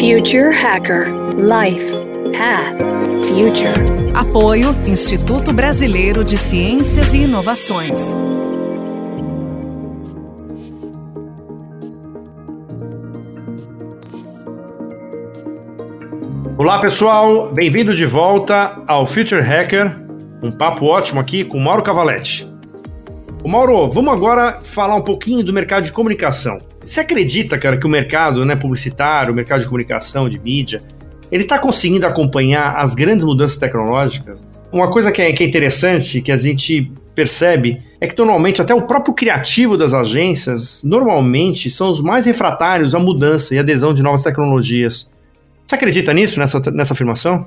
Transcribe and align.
Future 0.00 0.50
Hacker 0.50 1.08
Life 1.36 1.92
Path 2.32 2.78
Future. 3.28 4.14
Apoio 4.14 4.74
Instituto 4.86 5.52
Brasileiro 5.52 6.24
de 6.24 6.38
Ciências 6.38 7.12
e 7.12 7.24
Inovações. 7.24 8.16
Olá 16.56 16.80
pessoal, 16.80 17.52
bem-vindo 17.52 17.94
de 17.94 18.06
volta 18.06 18.82
ao 18.86 19.04
Future 19.04 19.42
Hacker, 19.42 19.94
um 20.42 20.50
papo 20.50 20.86
ótimo 20.86 21.20
aqui 21.20 21.44
com 21.44 21.60
Mauro 21.60 21.82
Cavaletti. 21.82 22.50
O 23.44 23.48
Mauro, 23.50 23.90
vamos 23.90 24.14
agora 24.14 24.60
falar 24.62 24.94
um 24.94 25.02
pouquinho 25.02 25.44
do 25.44 25.52
mercado 25.52 25.84
de 25.84 25.92
comunicação. 25.92 26.69
Você 26.84 27.00
acredita, 27.00 27.58
cara, 27.58 27.76
que 27.76 27.86
o 27.86 27.90
mercado 27.90 28.44
né, 28.44 28.56
publicitário, 28.56 29.32
o 29.32 29.36
mercado 29.36 29.60
de 29.60 29.66
comunicação, 29.66 30.28
de 30.28 30.38
mídia, 30.38 30.82
ele 31.30 31.44
está 31.44 31.58
conseguindo 31.58 32.06
acompanhar 32.06 32.76
as 32.76 32.94
grandes 32.94 33.24
mudanças 33.24 33.56
tecnológicas? 33.56 34.44
Uma 34.72 34.90
coisa 34.90 35.12
que 35.12 35.20
é, 35.20 35.32
que 35.32 35.42
é 35.42 35.46
interessante, 35.46 36.20
que 36.20 36.32
a 36.32 36.36
gente 36.36 36.90
percebe, 37.14 37.82
é 38.00 38.06
que 38.06 38.16
normalmente 38.16 38.62
até 38.62 38.74
o 38.74 38.82
próprio 38.82 39.12
criativo 39.12 39.76
das 39.76 39.92
agências, 39.92 40.82
normalmente, 40.82 41.68
são 41.70 41.90
os 41.90 42.00
mais 42.00 42.26
refratários 42.26 42.94
à 42.94 42.98
mudança 42.98 43.54
e 43.54 43.58
adesão 43.58 43.92
de 43.92 44.02
novas 44.02 44.22
tecnologias. 44.22 45.10
Você 45.66 45.74
acredita 45.74 46.12
nisso, 46.14 46.38
nessa, 46.40 46.60
nessa 46.70 46.94
afirmação? 46.94 47.46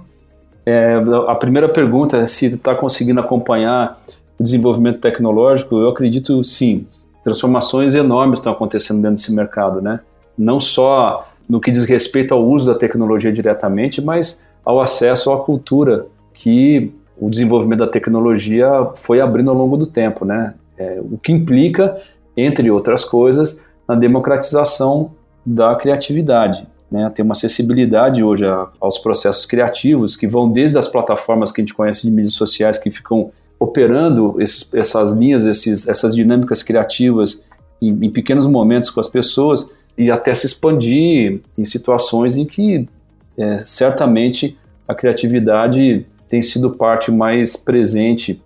É, 0.66 0.96
a 1.28 1.36
primeira 1.36 1.68
pergunta 1.68 2.18
é 2.18 2.28
se 2.28 2.46
está 2.46 2.76
conseguindo 2.76 3.20
acompanhar 3.20 4.02
o 4.40 4.44
desenvolvimento 4.44 5.00
tecnológico. 5.00 5.78
Eu 5.78 5.90
acredito 5.90 6.42
sim. 6.44 6.86
Transformações 7.24 7.96
enormes 7.96 8.40
estão 8.40 8.54
acontecendo 8.54 9.02
dentro 9.02 9.16
desse 9.16 9.34
mercado, 9.34 9.82
né? 9.82 10.02
Não 10.38 10.60
só 10.60 11.28
no 11.48 11.60
que 11.60 11.72
diz 11.72 11.86
respeito 11.86 12.34
ao 12.34 12.46
uso 12.46 12.72
da 12.72 12.78
tecnologia 12.78 13.32
diretamente, 13.32 14.02
mas 14.02 14.42
ao 14.64 14.80
acesso 14.80 15.32
à 15.32 15.44
cultura 15.44 16.06
que 16.34 16.94
o 17.20 17.30
desenvolvimento 17.30 17.80
da 17.80 17.88
tecnologia 17.88 18.68
foi 18.96 19.22
abrindo 19.22 19.50
ao 19.50 19.56
longo 19.56 19.78
do 19.78 19.86
tempo, 19.86 20.26
né? 20.26 20.54
É, 20.78 21.00
o 21.00 21.18
que 21.18 21.32
implica, 21.32 21.98
entre 22.36 22.70
outras 22.70 23.06
coisas, 23.06 23.64
na 23.88 23.96
democratização 23.96 25.12
da 25.46 25.76
criatividade 25.76 26.68
né, 26.94 27.10
ter 27.10 27.24
uma 27.24 27.32
acessibilidade 27.32 28.24
hoje 28.24 28.46
a, 28.46 28.68
aos 28.80 29.00
processos 29.00 29.48
criativos 29.48 30.16
que 30.16 30.28
vão 30.28 30.48
desde 30.48 30.78
as 30.78 30.88
plataformas 30.88 31.52
que 31.52 31.60
a 31.60 31.64
gente 31.64 31.74
conhece 31.74 32.04
de 32.04 32.12
mídias 32.12 32.36
sociais 32.36 32.78
que 32.78 32.92
ficam 32.92 33.32
operando 33.64 34.36
esses, 34.42 34.74
essas 34.74 35.14
linhas, 35.14 35.46
esses, 35.46 35.88
essas 35.88 36.14
dinâmicas 36.14 36.62
criativas 36.62 37.46
em, 37.82 37.92
em, 38.06 38.10
pequenos 38.10 38.46
momentos 38.46 38.90
com 38.90 39.00
as 39.00 39.08
pessoas 39.08 39.72
e 39.98 40.12
até 40.12 40.36
se 40.36 40.46
expandir 40.46 41.40
em 41.58 41.64
situações 41.64 42.36
em 42.36 42.46
que 42.46 42.90
é, 43.38 43.64
certamente 43.64 44.58
a 44.86 44.94
criatividade 44.94 46.06
tem 46.28 46.42
sido 46.42 46.72
parte 46.72 47.10
mais 47.10 47.56
presente 47.56 48.42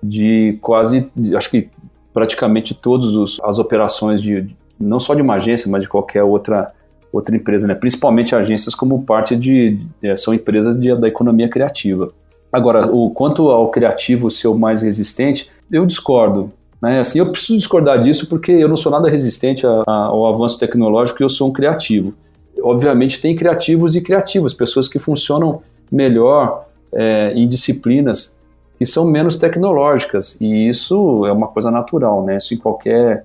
de 0.00 0.56
quase, 0.60 1.10
acho 1.36 1.50
que 1.50 1.68
praticamente 2.12 2.74
todas 2.74 3.40
as 3.42 3.58
operações 3.58 4.22
de 4.22 4.54
não 4.78 5.00
só 5.00 5.16
de 5.16 5.22
uma 5.22 5.34
agência, 5.34 5.68
mas 5.68 5.82
de 5.82 5.88
qualquer 5.88 6.22
outra 6.22 6.72
outra 7.12 7.34
empresa, 7.36 7.66
né? 7.66 7.74
principalmente 7.74 8.34
agências 8.34 8.74
como 8.74 9.04
parte 9.04 9.36
de, 9.36 9.80
é, 10.02 10.16
são 10.16 10.34
empresas 10.34 10.76
de, 10.76 10.92
da 10.96 11.06
economia 11.06 11.48
criativa. 11.48 12.12
Agora, 12.54 12.86
o 12.86 13.10
quanto 13.10 13.50
ao 13.50 13.68
criativo 13.68 14.30
ser 14.30 14.46
o 14.46 14.54
mais 14.54 14.80
resistente, 14.80 15.50
eu 15.72 15.84
discordo. 15.84 16.52
Né? 16.80 17.00
Assim, 17.00 17.18
eu 17.18 17.28
preciso 17.28 17.58
discordar 17.58 18.00
disso 18.00 18.28
porque 18.28 18.52
eu 18.52 18.68
não 18.68 18.76
sou 18.76 18.92
nada 18.92 19.10
resistente 19.10 19.66
a, 19.66 19.82
a, 19.84 19.92
ao 20.04 20.24
avanço 20.24 20.56
tecnológico 20.56 21.20
e 21.20 21.24
eu 21.24 21.28
sou 21.28 21.48
um 21.48 21.52
criativo. 21.52 22.14
Obviamente 22.62 23.20
tem 23.20 23.34
criativos 23.34 23.96
e 23.96 24.00
criativos, 24.00 24.54
pessoas 24.54 24.86
que 24.86 25.00
funcionam 25.00 25.62
melhor 25.90 26.66
é, 26.92 27.32
em 27.34 27.48
disciplinas 27.48 28.38
que 28.78 28.86
são 28.86 29.04
menos 29.04 29.36
tecnológicas 29.36 30.40
e 30.40 30.68
isso 30.68 31.26
é 31.26 31.32
uma 31.32 31.48
coisa 31.48 31.72
natural, 31.72 32.24
né? 32.24 32.36
Isso 32.36 32.54
em 32.54 32.56
qualquer 32.56 33.24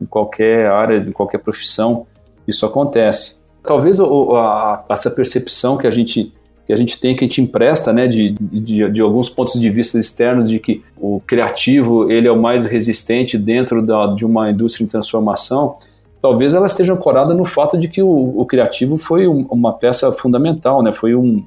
em 0.00 0.06
qualquer 0.06 0.70
área, 0.70 0.98
em 0.98 1.10
qualquer 1.10 1.38
profissão 1.38 2.06
isso 2.46 2.64
acontece. 2.64 3.40
Talvez 3.64 3.98
a, 3.98 4.84
essa 4.88 5.10
percepção 5.10 5.76
que 5.76 5.86
a 5.88 5.90
gente 5.90 6.32
que 6.68 6.72
a 6.74 6.76
gente 6.76 7.00
tem, 7.00 7.16
que 7.16 7.24
a 7.24 7.26
gente 7.26 7.40
empresta, 7.40 7.94
né, 7.94 8.06
de, 8.06 8.34
de, 8.38 8.90
de, 8.90 9.00
alguns 9.00 9.30
pontos 9.30 9.58
de 9.58 9.70
vista 9.70 9.98
externos, 9.98 10.50
de 10.50 10.58
que 10.58 10.82
o 10.98 11.18
criativo 11.26 12.12
ele 12.12 12.28
é 12.28 12.30
o 12.30 12.38
mais 12.38 12.66
resistente 12.66 13.38
dentro 13.38 13.80
da, 13.80 14.08
de 14.08 14.22
uma 14.22 14.50
indústria 14.50 14.84
em 14.84 14.86
transformação, 14.86 15.76
talvez 16.20 16.52
ela 16.52 16.66
esteja 16.66 16.92
ancorada 16.92 17.32
no 17.32 17.46
fato 17.46 17.78
de 17.78 17.88
que 17.88 18.02
o, 18.02 18.38
o 18.38 18.44
criativo 18.44 18.98
foi 18.98 19.26
um, 19.26 19.46
uma 19.50 19.72
peça 19.72 20.12
fundamental, 20.12 20.82
né, 20.82 20.92
foi 20.92 21.14
um 21.14 21.42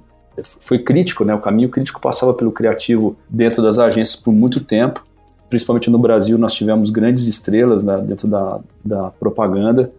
foi 0.59 0.80
crítico, 0.80 1.24
né, 1.24 1.36
o 1.36 1.40
caminho 1.40 1.70
crítico 1.70 2.02
passava 2.02 2.34
pelo 2.34 2.52
criativo 2.52 3.16
dentro 3.30 3.62
das 3.62 3.78
agências 3.78 4.20
por 4.20 4.34
muito 4.34 4.59
tempo, 4.59 5.06
principalmente 5.52 5.88
no 5.92 6.00
Brasil 6.00 6.36
nós 6.36 6.53
tivemos 6.53 6.90
grandes 6.90 7.28
estrelas 7.28 7.84
né, 7.84 8.00
dentro 8.00 8.28
da, 8.28 8.59
da 8.84 9.12
propaganda, 9.20 9.92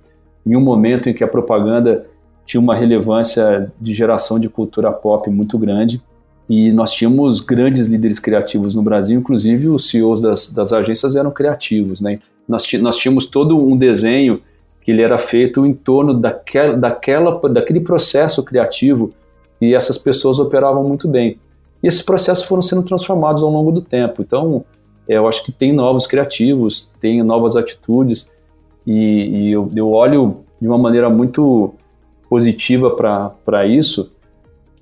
em 0.45 0.57
um 0.57 0.61
momento 0.61 1.09
em 1.09 1.15
que 1.15 1.23
a 1.23 1.29
propaganda 1.29 2.09
tinha 2.45 2.61
uma 2.61 2.75
relevância 2.75 3.73
de 3.81 3.93
geração 3.93 4.39
de 4.39 4.49
cultura 4.49 4.93
pop 4.93 5.29
muito 5.31 5.59
grande. 5.59 6.03
E 6.49 6.73
nós 6.73 6.93
tínhamos 6.93 7.41
grandes 7.41 7.89
líderes 7.89 8.19
criativos 8.19 8.75
no 8.75 8.83
Brasil, 8.83 9.19
inclusive 9.19 9.69
os 9.69 9.89
CEOs 9.89 10.21
das, 10.21 10.53
das 10.53 10.73
agências 10.73 11.17
eram 11.17 11.31
criativos. 11.31 12.01
Né? 12.01 12.19
Nós, 12.49 12.71
nós 12.75 12.97
tínhamos 12.97 13.27
todo 13.27 13.57
um 13.57 13.77
desenho 13.77 14.41
que 14.81 14.91
ele 14.91 15.03
era 15.03 15.17
feito 15.17 15.65
em 15.65 15.73
torno 15.73 16.13
daquela, 16.13 16.77
daquela, 16.77 17.49
daquele 17.49 17.81
processo 17.81 18.43
criativo 18.43 19.13
e 19.61 19.75
essas 19.75 19.97
pessoas 19.97 20.41
operavam 20.41 20.83
muito 20.83 21.07
bem. 21.07 21.39
E 21.83 21.87
esses 21.87 22.03
processos 22.03 22.45
foram 22.45 22.63
sendo 22.63 22.83
transformados 22.83 23.43
ao 23.43 23.51
longo 23.51 23.71
do 23.71 23.81
tempo. 23.81 24.23
Então, 24.23 24.65
é, 25.09 25.17
eu 25.17 25.29
acho 25.29 25.45
que 25.45 25.53
tem 25.53 25.73
novos 25.73 26.07
criativos, 26.07 26.91
tem 27.01 27.23
novas 27.23 27.57
atitudes, 27.57 28.33
e, 28.87 28.93
e 28.93 29.53
eu, 29.53 29.71
eu 29.75 29.91
olho 29.91 30.39
de 30.61 30.67
uma 30.67 30.79
maneira 30.79 31.09
muito 31.09 31.75
positiva 32.33 32.91
para 32.91 33.67
isso, 33.67 34.11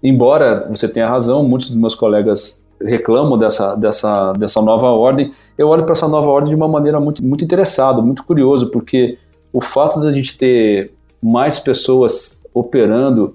embora 0.00 0.68
você 0.70 0.86
tenha 0.86 1.08
razão, 1.08 1.42
muitos 1.42 1.68
dos 1.68 1.76
meus 1.76 1.96
colegas 1.96 2.64
reclamam 2.80 3.36
dessa, 3.36 3.74
dessa, 3.74 4.32
dessa 4.34 4.62
nova 4.62 4.86
ordem, 4.86 5.32
eu 5.58 5.66
olho 5.66 5.82
para 5.82 5.94
essa 5.94 6.06
nova 6.06 6.28
ordem 6.30 6.50
de 6.50 6.54
uma 6.54 6.68
maneira 6.68 7.00
muito, 7.00 7.24
muito 7.24 7.42
interessado, 7.42 8.04
muito 8.04 8.22
curioso, 8.22 8.70
porque 8.70 9.18
o 9.52 9.60
fato 9.60 9.98
da 9.98 10.12
gente 10.12 10.38
ter 10.38 10.92
mais 11.20 11.58
pessoas 11.58 12.40
operando 12.54 13.34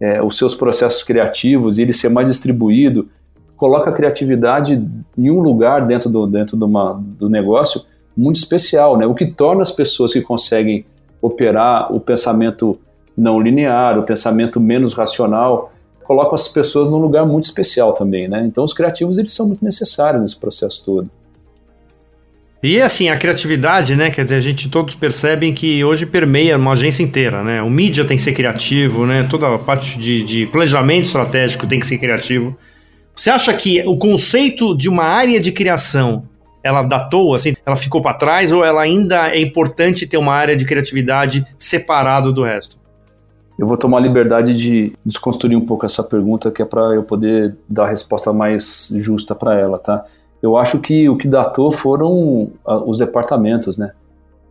é, 0.00 0.22
os 0.22 0.38
seus 0.38 0.54
processos 0.54 1.02
criativos 1.02 1.76
e 1.76 1.82
ele 1.82 1.92
ser 1.92 2.08
mais 2.08 2.28
distribuído, 2.28 3.10
coloca 3.58 3.90
a 3.90 3.92
criatividade 3.92 4.82
em 5.18 5.30
um 5.30 5.40
lugar 5.40 5.86
dentro 5.86 6.08
do, 6.08 6.26
dentro 6.26 6.56
do, 6.56 6.64
uma, 6.64 6.98
do 6.98 7.28
negócio 7.28 7.82
muito 8.16 8.36
especial, 8.36 8.96
né? 8.96 9.04
O 9.04 9.14
que 9.14 9.26
torna 9.26 9.60
as 9.60 9.70
pessoas 9.70 10.14
que 10.14 10.22
conseguem 10.22 10.86
operar 11.20 11.94
o 11.94 12.00
pensamento 12.00 12.78
não 13.16 13.40
linear, 13.40 13.98
o 13.98 14.02
pensamento 14.02 14.60
menos 14.60 14.94
racional, 14.94 15.72
coloca 16.02 16.34
as 16.34 16.48
pessoas 16.48 16.88
num 16.88 16.98
lugar 16.98 17.24
muito 17.24 17.44
especial 17.44 17.92
também, 17.92 18.28
né? 18.28 18.44
Então 18.44 18.64
os 18.64 18.72
criativos 18.72 19.18
eles 19.18 19.32
são 19.32 19.46
muito 19.46 19.64
necessários 19.64 20.20
nesse 20.20 20.38
processo 20.38 20.84
todo. 20.84 21.10
E 22.62 22.80
assim, 22.80 23.08
a 23.08 23.16
criatividade, 23.16 23.96
né? 23.96 24.10
Quer 24.10 24.24
dizer, 24.24 24.36
a 24.36 24.40
gente 24.40 24.68
todos 24.68 24.94
percebem 24.94 25.54
que 25.54 25.82
hoje 25.82 26.04
permeia 26.04 26.58
uma 26.58 26.72
agência 26.72 27.02
inteira, 27.02 27.42
né? 27.42 27.62
O 27.62 27.70
mídia 27.70 28.04
tem 28.04 28.16
que 28.16 28.22
ser 28.22 28.32
criativo, 28.32 29.06
né? 29.06 29.26
Toda 29.30 29.54
a 29.54 29.58
parte 29.58 29.98
de, 29.98 30.22
de 30.22 30.46
planejamento 30.46 31.06
estratégico 31.06 31.66
tem 31.66 31.80
que 31.80 31.86
ser 31.86 31.96
criativo. 31.96 32.56
Você 33.14 33.30
acha 33.30 33.54
que 33.54 33.82
o 33.86 33.96
conceito 33.96 34.76
de 34.76 34.88
uma 34.88 35.04
área 35.04 35.38
de 35.38 35.52
criação 35.52 36.24
ela 36.62 36.82
datou, 36.82 37.34
assim, 37.34 37.54
ela 37.64 37.76
ficou 37.76 38.02
para 38.02 38.14
trás 38.14 38.50
ou 38.50 38.64
ela 38.64 38.82
ainda 38.82 39.30
é 39.30 39.40
importante 39.40 40.06
ter 40.06 40.16
uma 40.16 40.34
área 40.34 40.56
de 40.56 40.64
criatividade 40.64 41.44
separado 41.56 42.32
do 42.32 42.42
resto? 42.42 42.79
Eu 43.60 43.66
vou 43.66 43.76
tomar 43.76 43.98
a 43.98 44.00
liberdade 44.00 44.56
de 44.56 44.94
desconstruir 45.04 45.54
um 45.54 45.66
pouco 45.66 45.84
essa 45.84 46.02
pergunta, 46.02 46.50
que 46.50 46.62
é 46.62 46.64
para 46.64 46.94
eu 46.94 47.02
poder 47.02 47.54
dar 47.68 47.84
a 47.84 47.88
resposta 47.90 48.32
mais 48.32 48.90
justa 48.96 49.34
para 49.34 49.54
ela, 49.54 49.76
tá? 49.76 50.06
Eu 50.40 50.56
acho 50.56 50.78
que 50.78 51.10
o 51.10 51.16
que 51.18 51.28
datou 51.28 51.70
foram 51.70 52.52
ah, 52.66 52.78
os 52.78 52.96
departamentos, 52.96 53.76
né? 53.76 53.92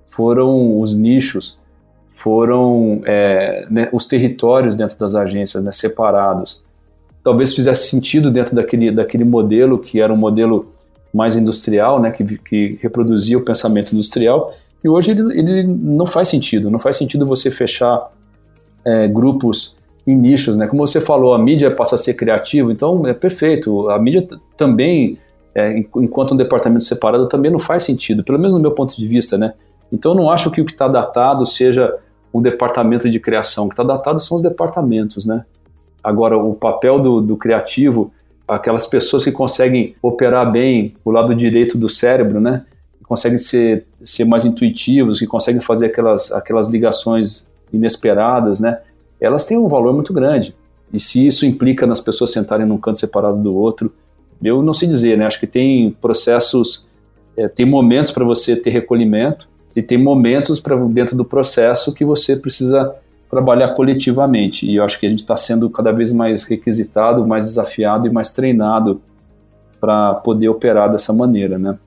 Foram 0.06 0.80
os 0.80 0.96
nichos, 0.96 1.58
foram 2.08 3.02
é, 3.04 3.66
né, 3.72 3.90
os 3.92 4.06
territórios 4.06 4.76
dentro 4.76 5.00
das 5.00 5.16
agências, 5.16 5.64
né, 5.64 5.72
separados. 5.72 6.64
Talvez 7.24 7.56
fizesse 7.56 7.90
sentido 7.90 8.30
dentro 8.30 8.56
daquele, 8.56 8.92
daquele 8.92 9.24
modelo 9.24 9.80
que 9.80 10.00
era 10.00 10.14
um 10.14 10.18
modelo 10.18 10.72
mais 11.12 11.36
industrial, 11.36 12.00
né, 12.00 12.12
que, 12.12 12.38
que 12.38 12.78
reproduzia 12.80 13.40
o 13.40 13.42
pensamento 13.44 13.92
industrial, 13.92 14.54
e 14.84 14.88
hoje 14.88 15.10
ele, 15.10 15.40
ele 15.40 15.64
não 15.64 16.06
faz 16.06 16.28
sentido. 16.28 16.70
Não 16.70 16.78
faz 16.78 16.96
sentido 16.96 17.26
você 17.26 17.50
fechar 17.50 18.12
é, 18.86 19.08
grupos 19.08 19.78
em 20.06 20.16
nichos, 20.16 20.58
né? 20.58 20.68
Como 20.68 20.86
você 20.86 21.00
falou, 21.00 21.34
a 21.34 21.38
mídia 21.38 21.70
passa 21.70 21.96
a 21.96 21.98
ser 21.98 22.16
criativa, 22.16 22.72
então 22.72 23.06
é 23.06 23.14
perfeito. 23.14 23.90
A 23.90 24.00
mídia 24.00 24.28
também, 24.58 25.18
é, 25.54 25.78
enquanto 25.78 26.34
um 26.34 26.38
departamento 26.38 26.84
separado, 26.84 27.28
também 27.28 27.52
não 27.52 27.60
faz 27.60 27.84
sentido, 27.84 28.24
pelo 28.24 28.40
menos 28.40 28.54
no 28.54 28.60
meu 28.60 28.72
ponto 28.72 28.96
de 28.98 29.06
vista, 29.06 29.38
né? 29.38 29.54
Então 29.92 30.14
não 30.14 30.30
acho 30.30 30.50
que 30.52 30.62
o 30.62 30.66
que 30.66 30.72
está 30.72 30.88
datado 30.88 31.46
seja 31.46 31.96
um 32.34 32.42
departamento 32.42 33.10
de 33.10 33.20
criação. 33.20 33.66
O 33.66 33.70
que 33.70 33.74
está 33.74 33.84
datado 33.84 34.20
são 34.20 34.38
os 34.38 34.44
departamentos, 34.44 35.26
né? 35.26 35.46
Agora, 36.04 36.38
o 36.38 36.54
papel 36.54 37.00
do, 37.00 37.22
do 37.22 37.36
criativo, 37.36 38.12
aquelas 38.48 38.86
pessoas 38.86 39.24
que 39.24 39.32
conseguem 39.32 39.96
operar 40.02 40.50
bem 40.52 40.96
o 41.04 41.12
lado 41.12 41.36
direito 41.36 41.78
do 41.78 41.90
cérebro, 41.90 42.40
né? 42.40 42.64
Que 42.98 43.04
conseguem 43.04 43.38
ser, 43.38 43.86
ser 44.04 44.26
mais 44.26 44.46
intuitivos, 44.46 45.20
que 45.20 45.28
conseguem 45.28 45.62
fazer 45.62 45.88
aquelas, 45.88 46.32
aquelas 46.32 46.70
ligações 46.70 47.49
inesperadas, 47.72 48.60
né? 48.60 48.80
Elas 49.20 49.46
têm 49.46 49.58
um 49.58 49.68
valor 49.68 49.94
muito 49.94 50.14
grande. 50.14 50.56
E 50.92 51.00
se 51.00 51.26
isso 51.26 51.46
implica 51.46 51.86
nas 51.86 52.00
pessoas 52.00 52.32
sentarem 52.32 52.66
num 52.66 52.78
canto 52.78 53.00
separado 53.00 53.42
do 53.42 53.54
outro, 53.54 53.94
eu 54.44 54.64
não 54.64 54.74
sei 54.74 54.88
dizer, 54.88 55.18
né? 55.18 55.26
Acho 55.26 55.40
que 55.40 55.48
tem 55.48 55.92
processos, 56.02 56.86
é, 57.38 57.48
tem 57.48 57.66
momentos 57.66 58.12
para 58.12 58.26
você 58.26 58.56
ter 58.56 58.70
recolhimento 58.70 59.48
e 59.76 59.82
tem 59.82 59.98
momentos 59.98 60.60
para 60.60 60.76
dentro 60.88 61.16
do 61.16 61.26
processo 61.26 61.94
que 61.94 62.04
você 62.04 62.36
precisa 62.36 62.96
trabalhar 63.30 63.76
coletivamente. 63.76 64.66
E 64.66 64.78
eu 64.78 64.84
acho 64.84 65.00
que 65.00 65.06
a 65.06 65.10
gente 65.10 65.20
está 65.20 65.38
sendo 65.38 65.70
cada 65.70 65.92
vez 65.92 66.12
mais 66.12 66.44
requisitado, 66.44 67.28
mais 67.28 67.46
desafiado 67.46 68.08
e 68.08 68.12
mais 68.12 68.32
treinado 68.32 69.02
para 69.80 70.16
poder 70.16 70.50
operar 70.50 70.90
dessa 70.90 71.14
maneira, 71.14 71.58
né? 71.58 71.78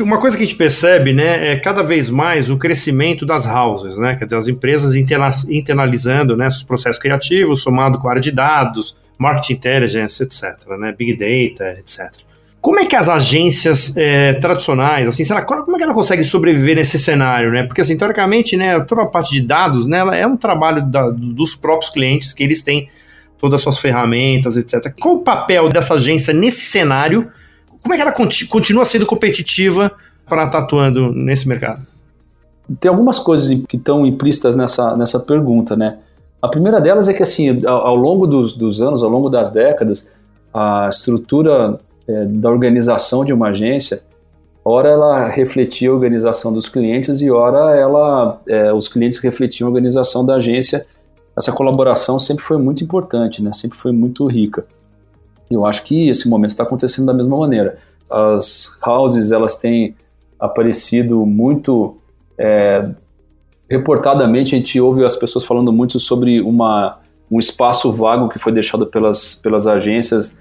Uma 0.00 0.18
coisa 0.18 0.36
que 0.36 0.42
a 0.42 0.46
gente 0.46 0.56
percebe, 0.56 1.12
né, 1.12 1.52
é 1.52 1.56
cada 1.56 1.82
vez 1.82 2.08
mais 2.08 2.48
o 2.48 2.56
crescimento 2.56 3.26
das 3.26 3.46
houses, 3.46 3.98
né, 3.98 4.14
quer 4.14 4.24
dizer, 4.24 4.36
as 4.36 4.48
empresas 4.48 4.94
internalizando, 4.94 6.36
né, 6.36 6.48
os 6.48 6.62
processos 6.62 7.00
criativos, 7.00 7.62
somado 7.62 7.98
com 7.98 8.08
a 8.08 8.12
área 8.12 8.22
de 8.22 8.30
dados, 8.30 8.96
market 9.18 9.50
intelligence, 9.50 10.22
etc., 10.22 10.66
né, 10.78 10.94
big 10.96 11.12
data, 11.14 11.78
etc. 11.78 12.10
Como 12.60 12.78
é 12.78 12.86
que 12.86 12.94
as 12.94 13.08
agências 13.08 13.96
é, 13.96 14.34
tradicionais, 14.34 15.08
assim, 15.08 15.24
será, 15.24 15.42
como 15.42 15.74
é 15.74 15.78
que 15.78 15.82
ela 15.82 15.92
consegue 15.92 16.22
sobreviver 16.22 16.76
nesse 16.76 16.96
cenário, 16.96 17.50
né? 17.50 17.64
Porque, 17.64 17.80
assim, 17.80 17.96
teoricamente, 17.96 18.56
né, 18.56 18.78
toda 18.84 19.02
a 19.02 19.06
parte 19.06 19.32
de 19.32 19.40
dados, 19.40 19.84
né, 19.84 19.98
ela 19.98 20.16
é 20.16 20.24
um 20.24 20.36
trabalho 20.36 20.80
da, 20.80 21.10
dos 21.10 21.56
próprios 21.56 21.90
clientes, 21.90 22.32
que 22.32 22.40
eles 22.40 22.62
têm 22.62 22.88
todas 23.36 23.56
as 23.56 23.62
suas 23.62 23.80
ferramentas, 23.80 24.56
etc. 24.56 24.94
Qual 25.00 25.16
o 25.16 25.18
papel 25.24 25.68
dessa 25.68 25.94
agência 25.94 26.32
nesse 26.32 26.60
cenário? 26.60 27.28
Como 27.82 27.94
é 27.94 27.96
que 27.96 28.02
ela 28.02 28.14
continua 28.48 28.84
sendo 28.84 29.04
competitiva 29.04 29.90
para 30.28 30.44
estar 30.44 30.58
tá 30.58 30.64
atuando 30.64 31.12
nesse 31.12 31.48
mercado? 31.48 31.84
Tem 32.78 32.88
algumas 32.88 33.18
coisas 33.18 33.48
que 33.68 33.76
estão 33.76 34.06
implícitas 34.06 34.54
nessa, 34.54 34.96
nessa 34.96 35.18
pergunta, 35.18 35.76
né? 35.76 35.98
A 36.40 36.48
primeira 36.48 36.80
delas 36.80 37.08
é 37.08 37.14
que, 37.14 37.22
assim, 37.22 37.64
ao, 37.66 37.86
ao 37.88 37.96
longo 37.96 38.26
dos, 38.26 38.54
dos 38.54 38.80
anos, 38.80 39.02
ao 39.02 39.10
longo 39.10 39.28
das 39.28 39.50
décadas, 39.50 40.10
a 40.54 40.88
estrutura 40.90 41.78
é, 42.06 42.24
da 42.24 42.50
organização 42.50 43.24
de 43.24 43.32
uma 43.32 43.48
agência, 43.48 44.02
ora 44.64 44.88
ela 44.88 45.28
refletia 45.28 45.90
a 45.90 45.92
organização 45.92 46.52
dos 46.52 46.68
clientes 46.68 47.20
e 47.20 47.30
ora 47.30 47.76
ela, 47.76 48.40
é, 48.46 48.72
os 48.72 48.88
clientes 48.88 49.18
refletiam 49.18 49.66
a 49.66 49.70
organização 49.70 50.24
da 50.24 50.36
agência. 50.36 50.86
Essa 51.36 51.52
colaboração 51.52 52.18
sempre 52.18 52.44
foi 52.44 52.58
muito 52.58 52.82
importante, 52.82 53.42
né? 53.42 53.52
sempre 53.52 53.78
foi 53.78 53.92
muito 53.92 54.26
rica. 54.26 54.64
Eu 55.52 55.66
acho 55.66 55.84
que 55.84 56.08
esse 56.08 56.28
momento 56.28 56.50
está 56.50 56.62
acontecendo 56.62 57.06
da 57.06 57.14
mesma 57.14 57.36
maneira. 57.36 57.78
As 58.10 58.78
houses 58.84 59.32
elas 59.32 59.58
têm 59.58 59.94
aparecido 60.38 61.24
muito 61.24 61.96
é, 62.36 62.88
reportadamente 63.70 64.54
a 64.54 64.58
gente 64.58 64.80
ouve 64.80 65.04
as 65.04 65.16
pessoas 65.16 65.44
falando 65.44 65.72
muito 65.72 66.00
sobre 66.00 66.40
uma, 66.40 66.98
um 67.30 67.38
espaço 67.38 67.92
vago 67.92 68.28
que 68.28 68.38
foi 68.38 68.52
deixado 68.52 68.86
pelas, 68.86 69.36
pelas 69.36 69.66
agências 69.66 70.36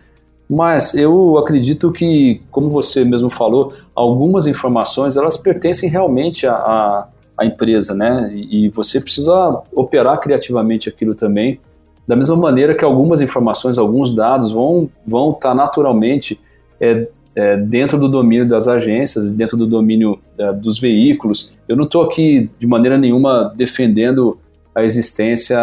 mas 0.53 0.93
eu 0.95 1.37
acredito 1.37 1.93
que, 1.93 2.41
como 2.51 2.69
você 2.69 3.05
mesmo 3.05 3.29
falou, 3.29 3.73
algumas 3.95 4.45
informações 4.45 5.15
elas 5.15 5.37
pertencem 5.37 5.89
realmente 5.89 6.45
à, 6.45 7.07
à 7.37 7.45
empresa, 7.45 7.95
né? 7.95 8.29
E 8.35 8.67
você 8.67 8.99
precisa 8.99 9.61
operar 9.73 10.19
criativamente 10.19 10.89
aquilo 10.89 11.15
também. 11.15 11.57
Da 12.07 12.15
mesma 12.15 12.35
maneira 12.35 12.75
que 12.75 12.83
algumas 12.83 13.21
informações, 13.21 13.77
alguns 13.77 14.13
dados 14.13 14.51
vão 14.51 14.89
vão 15.05 15.29
estar 15.29 15.49
tá 15.49 15.55
naturalmente 15.55 16.39
é, 16.79 17.07
é, 17.35 17.57
dentro 17.57 17.97
do 17.97 18.09
domínio 18.09 18.47
das 18.47 18.67
agências, 18.67 19.31
dentro 19.33 19.55
do 19.55 19.65
domínio 19.65 20.19
é, 20.37 20.51
dos 20.51 20.79
veículos. 20.79 21.51
Eu 21.67 21.75
não 21.75 21.85
estou 21.85 22.01
aqui 22.01 22.49
de 22.59 22.67
maneira 22.67 22.97
nenhuma 22.97 23.53
defendendo 23.55 24.37
a 24.73 24.83
existência 24.83 25.57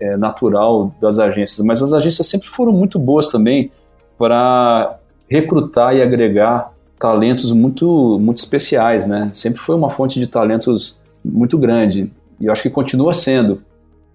é, 0.00 0.16
natural 0.16 0.94
das 1.00 1.18
agências, 1.18 1.64
mas 1.64 1.82
as 1.82 1.92
agências 1.92 2.26
sempre 2.26 2.48
foram 2.48 2.72
muito 2.72 2.98
boas 2.98 3.28
também 3.28 3.70
para 4.18 4.98
recrutar 5.28 5.94
e 5.96 6.02
agregar 6.02 6.72
talentos 6.98 7.52
muito, 7.52 8.18
muito 8.20 8.38
especiais, 8.38 9.06
né? 9.06 9.30
Sempre 9.32 9.60
foi 9.60 9.74
uma 9.74 9.90
fonte 9.90 10.18
de 10.20 10.26
talentos 10.26 10.98
muito 11.24 11.58
grande 11.58 12.10
e 12.40 12.46
eu 12.46 12.52
acho 12.52 12.62
que 12.62 12.70
continua 12.70 13.12
sendo. 13.12 13.62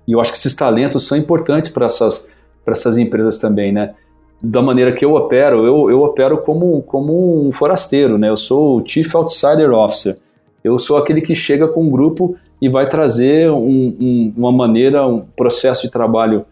E 0.09 0.11
eu 0.11 0.19
acho 0.19 0.31
que 0.31 0.39
esses 0.39 0.55
talentos 0.55 1.05
são 1.05 1.15
importantes 1.15 1.71
para 1.71 1.85
essas, 1.85 2.27
essas 2.65 2.97
empresas 2.97 3.37
também, 3.37 3.71
né? 3.71 3.93
Da 4.41 4.59
maneira 4.59 4.91
que 4.91 5.05
eu 5.05 5.13
opero, 5.13 5.63
eu, 5.67 5.91
eu 5.91 6.01
opero 6.01 6.39
como, 6.39 6.81
como 6.81 7.47
um 7.47 7.51
forasteiro, 7.51 8.17
né? 8.17 8.27
Eu 8.27 8.37
sou 8.37 8.81
o 8.81 8.83
Chief 8.83 9.13
Outsider 9.13 9.71
Officer. 9.71 10.17
Eu 10.63 10.79
sou 10.79 10.97
aquele 10.97 11.21
que 11.21 11.35
chega 11.35 11.67
com 11.67 11.83
um 11.83 11.91
grupo 11.91 12.35
e 12.59 12.67
vai 12.67 12.89
trazer 12.89 13.51
um, 13.51 13.95
um, 13.99 14.33
uma 14.35 14.51
maneira, 14.51 15.05
um 15.07 15.21
processo 15.35 15.83
de 15.83 15.91
trabalho 15.91 16.43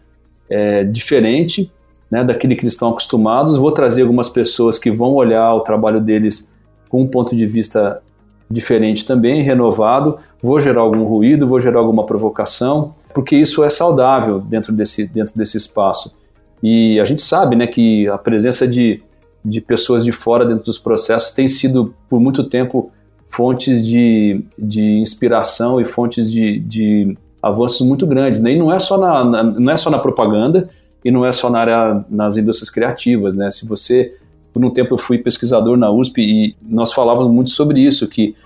é, 0.48 0.84
diferente 0.84 1.68
né, 2.08 2.22
daquele 2.22 2.54
que 2.54 2.62
eles 2.62 2.74
estão 2.74 2.90
acostumados. 2.90 3.56
Vou 3.56 3.72
trazer 3.72 4.02
algumas 4.02 4.28
pessoas 4.28 4.78
que 4.78 4.88
vão 4.88 5.14
olhar 5.14 5.52
o 5.52 5.62
trabalho 5.62 6.00
deles 6.00 6.52
com 6.88 7.02
um 7.02 7.08
ponto 7.08 7.34
de 7.34 7.44
vista 7.44 8.00
diferente 8.48 9.04
também, 9.04 9.42
renovado. 9.42 10.16
Vou 10.40 10.60
gerar 10.60 10.82
algum 10.82 11.02
ruído, 11.02 11.48
vou 11.48 11.58
gerar 11.58 11.80
alguma 11.80 12.06
provocação, 12.06 12.94
porque 13.18 13.34
isso 13.34 13.64
é 13.64 13.68
saudável 13.68 14.38
dentro 14.38 14.72
desse, 14.72 15.04
dentro 15.04 15.36
desse 15.36 15.56
espaço. 15.56 16.16
E 16.62 17.00
a 17.00 17.04
gente 17.04 17.20
sabe 17.20 17.56
né, 17.56 17.66
que 17.66 18.06
a 18.06 18.16
presença 18.16 18.64
de, 18.64 19.02
de 19.44 19.60
pessoas 19.60 20.04
de 20.04 20.12
fora 20.12 20.46
dentro 20.46 20.64
dos 20.66 20.78
processos 20.78 21.32
tem 21.32 21.48
sido, 21.48 21.92
por 22.08 22.20
muito 22.20 22.44
tempo, 22.44 22.92
fontes 23.26 23.84
de, 23.84 24.40
de 24.56 25.00
inspiração 25.00 25.80
e 25.80 25.84
fontes 25.84 26.30
de, 26.30 26.60
de 26.60 27.18
avanços 27.42 27.84
muito 27.84 28.06
grandes. 28.06 28.40
Né? 28.40 28.52
E 28.52 28.56
não 28.56 28.72
é 28.72 28.78
só 28.78 28.96
na, 28.96 29.24
na, 29.24 29.42
não 29.42 29.72
é 29.72 29.76
só 29.76 29.90
na 29.90 29.98
propaganda, 29.98 30.70
e 31.04 31.10
não 31.10 31.26
é 31.26 31.32
só 31.32 31.50
na 31.50 31.58
área, 31.58 32.04
nas 32.08 32.36
indústrias 32.36 32.70
criativas, 32.70 33.34
né? 33.34 33.50
Se 33.50 33.68
você, 33.68 34.14
por 34.52 34.64
um 34.64 34.70
tempo 34.70 34.94
eu 34.94 34.98
fui 34.98 35.18
pesquisador 35.18 35.76
na 35.76 35.90
USP 35.90 36.22
e 36.22 36.56
nós 36.62 36.92
falávamos 36.92 37.32
muito 37.32 37.50
sobre 37.50 37.80
isso, 37.80 38.06
que 38.06 38.36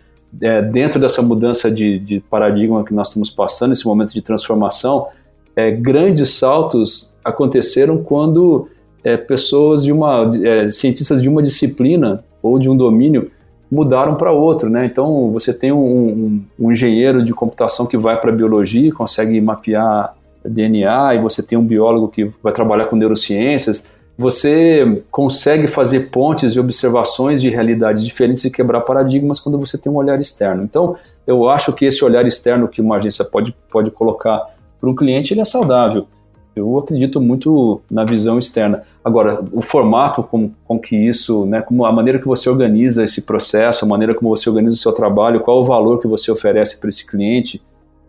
é, 0.41 0.63
dentro 0.63 1.01
dessa 1.01 1.21
mudança 1.21 1.71
de, 1.71 1.99
de, 1.99 2.21
paradigma 2.21 2.85
que 2.85 2.95
nós 2.95 3.09
estamos 3.09 3.31
passando, 3.31 3.73
esse 3.73 3.87
momento 3.87 4.13
de 4.13 4.23
transformação, 4.23 5.09
é, 5.55 5.71
grandes 5.71 6.31
saltos 6.31 7.13
aconteceram 7.25 7.99
quando 8.03 8.69
é, 9.05 9.17
pessoas 9.17 9.85
de 9.85 9.93
uma, 9.93 10.31
é, 10.43 10.71
cientistas 10.71 11.21
de 11.21 11.29
uma 11.29 11.43
disciplina 11.43 12.25
ou 12.43 12.59
de 12.59 12.71
um 12.71 12.77
domínio 12.77 13.31
mudaram 13.71 14.15
para 14.15 14.31
outro, 14.31 14.69
né? 14.69 14.85
Então 14.85 15.31
você 15.33 15.53
tem 15.53 15.73
um, 15.73 15.79
um, 15.79 16.45
um 16.59 16.73
engenheiro 16.73 17.25
de 17.25 17.33
computação 17.33 17.87
que 17.87 17.97
vai 17.97 18.21
para 18.21 18.31
biologia 18.31 18.93
consegue 18.93 19.41
mapear 19.41 20.15
DNA 20.45 21.15
e 21.15 21.19
você 21.19 21.43
tem 21.43 21.57
um 21.57 21.65
biólogo 21.65 22.09
que 22.09 22.31
vai 22.43 22.53
trabalhar 22.53 22.87
com 22.87 22.97
neurociências, 22.97 23.91
você 24.23 25.03
consegue 25.11 25.67
fazer 25.67 26.11
pontes 26.11 26.55
e 26.55 26.61
observações 26.61 27.43
de 27.43 27.51
realidades 27.51 28.05
diferentes 28.05 28.45
e 28.45 28.51
quebrar 28.51 28.81
paradigmas 28.83 29.41
quando 29.41 29.59
você 29.59 29.77
tem 29.77 29.91
um 29.91 29.97
olhar 29.97 30.19
externo. 30.19 30.63
Então, 30.63 30.97
eu 31.27 31.49
acho 31.49 31.73
que 31.73 31.85
esse 31.85 32.05
olhar 32.05 32.25
externo 32.27 32.69
que 32.69 32.81
uma 32.81 32.97
agência 32.97 33.25
pode, 33.25 33.55
pode 33.71 33.91
colocar 33.91 34.41
para 34.81 34.89
um 34.89 34.95
cliente 34.95 35.35
ele 35.35 35.41
é 35.41 35.45
saudável. 35.45 36.07
Eu 36.55 36.79
acredito 36.79 37.21
muito 37.21 37.81
na 37.91 38.05
visão 38.05 38.39
externa. 38.39 38.83
Agora, 39.03 39.43
o 39.53 39.63
formato 39.63 40.23
com, 40.23 40.51
com 40.65 40.79
que 40.79 40.95
isso, 40.95 41.47
né, 41.47 41.63
como 41.63 41.85
a 41.85 41.93
maneira 41.93 42.19
que 42.19 42.27
você 42.27 42.49
organiza 42.49 43.05
esse 43.05 43.23
processo, 43.23 43.85
a 43.85 43.89
maneira 43.89 44.15
como 44.15 44.29
você 44.29 44.49
organiza 44.49 44.77
o 44.77 44.79
seu 44.79 44.93
trabalho, 44.93 45.41
qual 45.41 45.61
o 45.61 45.65
valor 45.65 45.99
que 45.99 46.07
você 46.07 46.31
oferece 46.31 46.79
para 46.79 46.89
esse 46.89 47.07
cliente, 47.07 47.63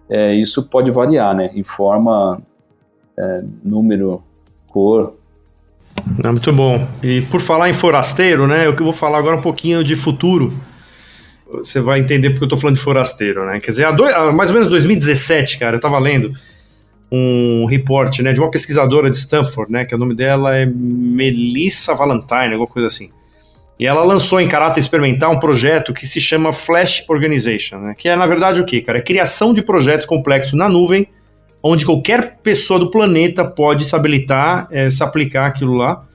é, 0.10 0.34
isso 0.36 0.68
pode 0.70 0.92
variar, 0.92 1.34
né? 1.34 1.52
Em 1.54 1.64
forma, 1.64 2.42
é, 3.18 3.44
número, 3.64 4.22
cor. 4.68 5.14
É 6.24 6.28
muito 6.28 6.52
bom. 6.52 6.88
E 7.02 7.22
por 7.24 7.42
falar 7.42 7.70
em 7.70 7.74
forasteiro, 7.74 8.48
né? 8.48 8.68
Eu 8.68 8.76
vou 8.76 8.94
falar 8.94 9.18
agora 9.18 9.38
um 9.38 9.42
pouquinho 9.42 9.84
de 9.84 9.96
futuro. 9.96 10.54
Você 11.48 11.80
vai 11.80 12.00
entender 12.00 12.32
porque 12.32 12.44
eu 12.44 12.48
estou 12.48 12.58
falando 12.58 12.78
de 12.78 12.82
forasteiro, 12.82 13.46
né? 13.46 13.60
Quer 13.60 13.72
dizer, 13.72 13.86
há, 13.86 13.92
dois, 13.92 14.14
há 14.14 14.32
mais 14.32 14.50
ou 14.50 14.56
menos 14.56 14.70
2017, 14.70 15.60
cara, 15.60 15.76
eu 15.76 15.78
estava 15.78 16.00
lendo 16.00 16.34
um 17.12 17.66
report, 17.66 18.20
né, 18.22 18.34
de 18.34 18.40
uma 18.40 18.50
pesquisadora 18.50 19.12
de 19.12 19.18
Stanford, 19.18 19.72
né, 19.72 19.86
que 19.86 19.94
o 19.94 20.00
nome 20.00 20.16
dela 20.16 20.56
é 20.56 20.66
Melissa 20.66 21.94
Valentine, 21.94 22.54
alguma 22.54 22.66
coisa 22.66 22.88
assim. 22.88 23.12
E 23.80 23.86
ela 23.86 24.04
lançou 24.04 24.42
em 24.42 24.48
caráter 24.48 24.80
experimental 24.80 25.32
um 25.32 25.40
projeto 25.40 25.94
que 25.94 26.08
se 26.08 26.20
chama 26.20 26.52
Flash 26.52 27.06
Organization, 27.08 27.78
né? 27.78 27.96
que 27.98 28.08
é 28.08 28.16
na 28.16 28.26
verdade 28.26 28.62
o 28.62 28.66
que, 28.66 28.82
cara? 28.82 29.00
É 29.00 29.02
criação 29.02 29.54
de 29.54 29.62
projetos 29.62 30.06
complexos 30.06 30.54
na 30.54 30.70
nuvem, 30.70 31.08
onde 31.64 31.86
qualquer 31.86 32.40
pessoa 32.44 32.78
do 32.78 32.92
planeta 32.92 33.46
pode 33.46 33.86
se 33.86 33.96
habilitar, 33.96 34.68
é, 34.70 34.92
se 34.92 35.02
aplicar 35.02 35.48
aquilo 35.48 35.74
lá, 35.74 36.06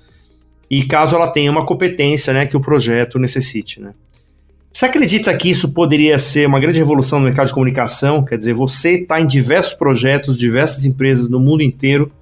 e 0.71 0.85
caso 0.85 1.17
ela 1.17 1.29
tenha 1.29 1.51
uma 1.51 1.65
competência 1.65 2.35
né, 2.35 2.45
que 2.45 2.57
o 2.57 2.61
projeto 2.61 3.19
necessite. 3.19 3.81
Né? 3.81 3.95
Você 4.71 4.85
acredita 4.85 5.35
que 5.35 5.51
isso 5.51 5.71
poderia 5.71 6.19
ser 6.19 6.47
uma 6.47 6.61
grande 6.61 6.79
revolução 6.79 7.19
no 7.19 7.25
mercado 7.25 7.47
de 7.47 7.55
comunicação? 7.55 8.23
Quer 8.23 8.37
dizer, 8.37 8.53
você 8.53 9.01
está 9.01 9.19
em 9.19 9.27
diversos 9.27 9.73
projetos, 9.73 10.37
diversas 10.37 10.85
empresas 10.85 11.31
no 11.31 11.41
mundo 11.41 11.63
inteiro. 11.63 12.13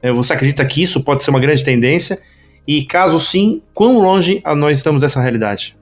É, 0.00 0.10
você 0.10 0.32
acredita 0.32 0.64
que 0.64 0.82
isso 0.82 1.02
pode 1.02 1.22
ser 1.22 1.30
uma 1.30 1.40
grande 1.40 1.62
tendência? 1.62 2.18
E 2.66 2.84
caso 2.84 3.20
sim, 3.20 3.60
quão 3.74 3.98
longe 3.98 4.42
nós 4.56 4.78
estamos 4.78 5.02
dessa 5.02 5.20
realidade? 5.20 5.76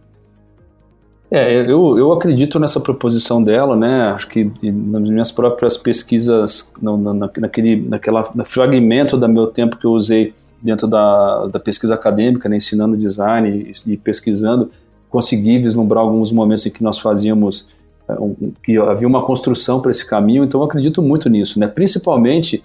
É, 1.30 1.60
eu, 1.60 1.96
eu 1.96 2.12
acredito 2.12 2.58
nessa 2.58 2.80
proposição 2.80 3.42
dela, 3.42 3.76
né? 3.76 4.08
Acho 4.08 4.26
que 4.26 4.50
nas 4.64 5.02
minhas 5.02 5.30
próprias 5.30 5.76
pesquisas, 5.76 6.72
na, 6.82 7.14
naquele 7.14 7.76
naquela, 7.76 8.25
fragmento 8.44 9.16
do 9.16 9.28
meu 9.28 9.46
tempo 9.46 9.76
que 9.76 9.84
eu 9.84 9.92
usei 9.92 10.34
dentro 10.60 10.88
da, 10.88 11.46
da 11.46 11.60
pesquisa 11.60 11.94
acadêmica, 11.94 12.49
né, 12.49 12.56
ensinando 12.56 12.96
design 12.96 13.72
e, 13.87 13.92
e 13.92 13.96
pesquisando, 13.96 14.70
consegui 15.08 15.58
vislumbrar 15.58 16.02
alguns 16.02 16.30
momentos 16.32 16.66
em 16.66 16.70
que 16.70 16.82
nós 16.82 16.99
fazíamos, 16.99 17.68
é, 18.08 18.14
que 18.62 18.76
havia 18.76 19.08
uma 19.08 19.22
construção 19.22 19.80
para 19.80 19.90
esse 19.90 20.06
caminho, 20.06 20.44
então 20.44 20.60
eu 20.60 20.64
acredito 20.64 21.00
muito 21.00 21.28
nisso, 21.28 21.58
né? 21.58 21.66
principalmente 21.66 22.62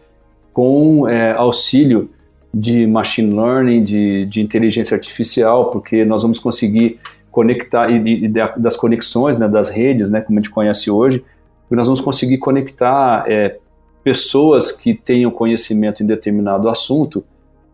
com 0.51 1.07
é, 1.07 1.33
auxílio 1.33 2.09
de 2.53 2.87
machine 2.87 3.33
learning, 3.33 3.83
de, 3.83 4.25
de 4.25 4.41
inteligência 4.41 4.95
artificial, 4.95 5.69
porque 5.69 6.05
nós 6.05 6.21
vamos 6.21 6.39
conseguir 6.39 6.99
conectar, 7.35 7.91
e, 7.91 8.23
e 8.23 8.27
das 8.29 8.77
conexões, 8.77 9.37
né, 9.37 9.45
das 9.45 9.69
redes, 9.69 10.09
né, 10.09 10.21
como 10.21 10.39
a 10.39 10.41
gente 10.41 10.49
conhece 10.49 10.89
hoje, 10.89 11.21
nós 11.69 11.85
vamos 11.85 11.99
conseguir 11.99 12.37
conectar 12.37 13.25
é, 13.27 13.57
pessoas 14.01 14.71
que 14.71 14.93
tenham 14.93 15.29
conhecimento 15.29 16.01
em 16.01 16.05
determinado 16.05 16.69
assunto 16.69 17.25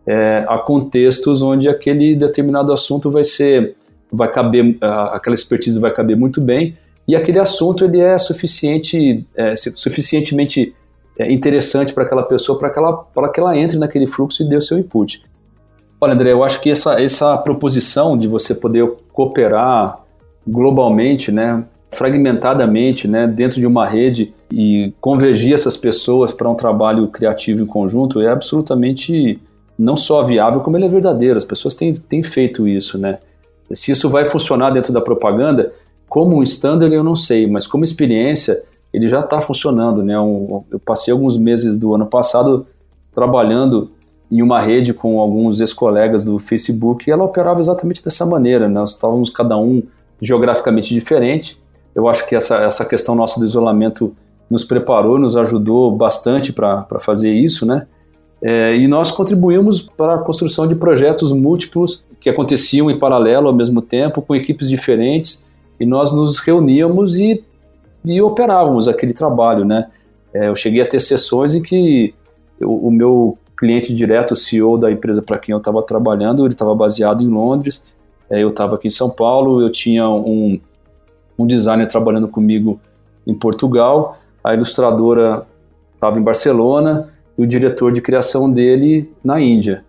é, 0.04 0.44
a 0.48 0.58
contextos 0.58 1.42
onde 1.42 1.68
aquele 1.68 2.16
determinado 2.16 2.72
assunto 2.72 3.08
vai 3.08 3.22
ser 3.22 3.76
vai 4.10 4.30
caber, 4.30 4.76
aquela 5.12 5.34
expertise 5.34 5.78
vai 5.78 5.92
caber 5.92 6.16
muito 6.16 6.40
bem 6.40 6.76
e 7.06 7.14
aquele 7.14 7.38
assunto 7.38 7.84
ele 7.84 8.00
é 8.00 8.18
suficiente, 8.18 9.24
é, 9.36 9.54
suficientemente 9.56 10.74
é, 11.16 11.30
interessante 11.30 11.94
para 11.94 12.02
aquela 12.02 12.24
pessoa 12.24 12.58
para 12.58 12.68
que, 12.68 12.78
ela, 12.78 13.06
que 13.32 13.40
ela 13.40 13.56
entre 13.56 13.78
naquele 13.78 14.08
fluxo 14.08 14.42
e 14.42 14.48
dê 14.48 14.56
o 14.56 14.60
seu 14.60 14.76
input. 14.76 15.22
Olha, 16.00 16.14
André, 16.14 16.32
eu 16.32 16.42
acho 16.42 16.60
que 16.60 16.68
essa, 16.68 17.00
essa 17.00 17.36
proposição 17.38 18.18
de 18.18 18.26
você 18.26 18.56
poder 18.56 18.92
cooperar 19.12 20.00
globalmente, 20.46 21.30
né, 21.30 21.64
fragmentadamente, 21.90 23.06
né, 23.06 23.26
dentro 23.26 23.60
de 23.60 23.66
uma 23.66 23.86
rede 23.86 24.32
e 24.50 24.92
convergir 25.00 25.54
essas 25.54 25.76
pessoas 25.76 26.32
para 26.32 26.48
um 26.48 26.54
trabalho 26.54 27.08
criativo 27.08 27.62
em 27.62 27.66
conjunto 27.66 28.20
é 28.20 28.28
absolutamente 28.28 29.38
não 29.78 29.96
só 29.96 30.22
viável, 30.22 30.60
como 30.60 30.76
ele 30.76 30.86
é 30.86 30.88
verdadeiro. 30.88 31.36
As 31.36 31.44
pessoas 31.44 31.74
têm, 31.74 31.94
têm 31.94 32.22
feito 32.22 32.68
isso, 32.68 32.98
né? 32.98 33.18
Se 33.72 33.92
isso 33.92 34.08
vai 34.08 34.24
funcionar 34.24 34.70
dentro 34.70 34.92
da 34.92 35.00
propaganda, 35.00 35.72
como 36.08 36.36
um 36.36 36.42
standard 36.42 36.94
eu 36.94 37.02
não 37.02 37.16
sei, 37.16 37.46
mas 37.46 37.66
como 37.66 37.84
experiência 37.84 38.62
ele 38.92 39.08
já 39.08 39.20
está 39.20 39.40
funcionando. 39.40 40.02
Né? 40.02 40.14
Eu 40.14 40.80
passei 40.84 41.12
alguns 41.12 41.38
meses 41.38 41.78
do 41.78 41.94
ano 41.94 42.06
passado 42.06 42.66
trabalhando 43.14 43.90
em 44.32 44.40
uma 44.40 44.58
rede 44.62 44.94
com 44.94 45.20
alguns 45.20 45.60
ex-colegas 45.60 46.24
do 46.24 46.38
Facebook 46.38 47.06
e 47.06 47.12
ela 47.12 47.22
operava 47.22 47.60
exatamente 47.60 48.02
dessa 48.02 48.24
maneira. 48.24 48.66
Né? 48.66 48.80
Nós 48.80 48.92
estávamos 48.92 49.28
cada 49.28 49.58
um 49.58 49.82
geograficamente 50.18 50.94
diferente. 50.94 51.60
Eu 51.94 52.08
acho 52.08 52.26
que 52.26 52.34
essa, 52.34 52.56
essa 52.64 52.82
questão 52.86 53.14
nossa 53.14 53.38
do 53.38 53.44
isolamento 53.44 54.16
nos 54.48 54.64
preparou, 54.64 55.18
nos 55.18 55.36
ajudou 55.36 55.94
bastante 55.94 56.50
para 56.50 56.86
fazer 56.98 57.30
isso, 57.30 57.66
né? 57.66 57.86
É, 58.42 58.74
e 58.74 58.88
nós 58.88 59.10
contribuímos 59.10 59.82
para 59.82 60.14
a 60.14 60.18
construção 60.18 60.66
de 60.66 60.74
projetos 60.74 61.30
múltiplos 61.30 62.02
que 62.18 62.28
aconteciam 62.28 62.90
em 62.90 62.98
paralelo 62.98 63.48
ao 63.48 63.54
mesmo 63.54 63.80
tempo, 63.80 64.20
com 64.20 64.34
equipes 64.34 64.68
diferentes, 64.68 65.44
e 65.78 65.86
nós 65.86 66.12
nos 66.12 66.38
reuníamos 66.38 67.18
e, 67.18 67.44
e 68.04 68.20
operávamos 68.20 68.88
aquele 68.88 69.12
trabalho, 69.12 69.64
né? 69.64 69.88
É, 70.32 70.48
eu 70.48 70.54
cheguei 70.54 70.80
a 70.80 70.86
ter 70.86 71.00
sessões 71.00 71.54
em 71.54 71.62
que 71.62 72.14
o 72.60 72.90
meu 72.90 73.38
cliente 73.62 73.94
direto, 73.94 74.32
o 74.32 74.36
CEO 74.36 74.76
da 74.76 74.90
empresa 74.90 75.22
para 75.22 75.38
quem 75.38 75.52
eu 75.52 75.58
estava 75.58 75.80
trabalhando, 75.84 76.44
ele 76.44 76.52
estava 76.52 76.74
baseado 76.74 77.22
em 77.22 77.28
Londres, 77.28 77.86
é, 78.28 78.42
eu 78.42 78.48
estava 78.48 78.74
aqui 78.74 78.88
em 78.88 78.90
São 78.90 79.08
Paulo, 79.08 79.62
eu 79.62 79.70
tinha 79.70 80.08
um, 80.08 80.58
um 81.38 81.46
designer 81.46 81.86
trabalhando 81.86 82.26
comigo 82.26 82.80
em 83.24 83.32
Portugal, 83.32 84.18
a 84.42 84.52
ilustradora 84.52 85.46
estava 85.94 86.18
em 86.18 86.22
Barcelona 86.22 87.10
e 87.38 87.44
o 87.44 87.46
diretor 87.46 87.92
de 87.92 88.02
criação 88.02 88.50
dele 88.50 89.08
na 89.22 89.40
Índia 89.40 89.84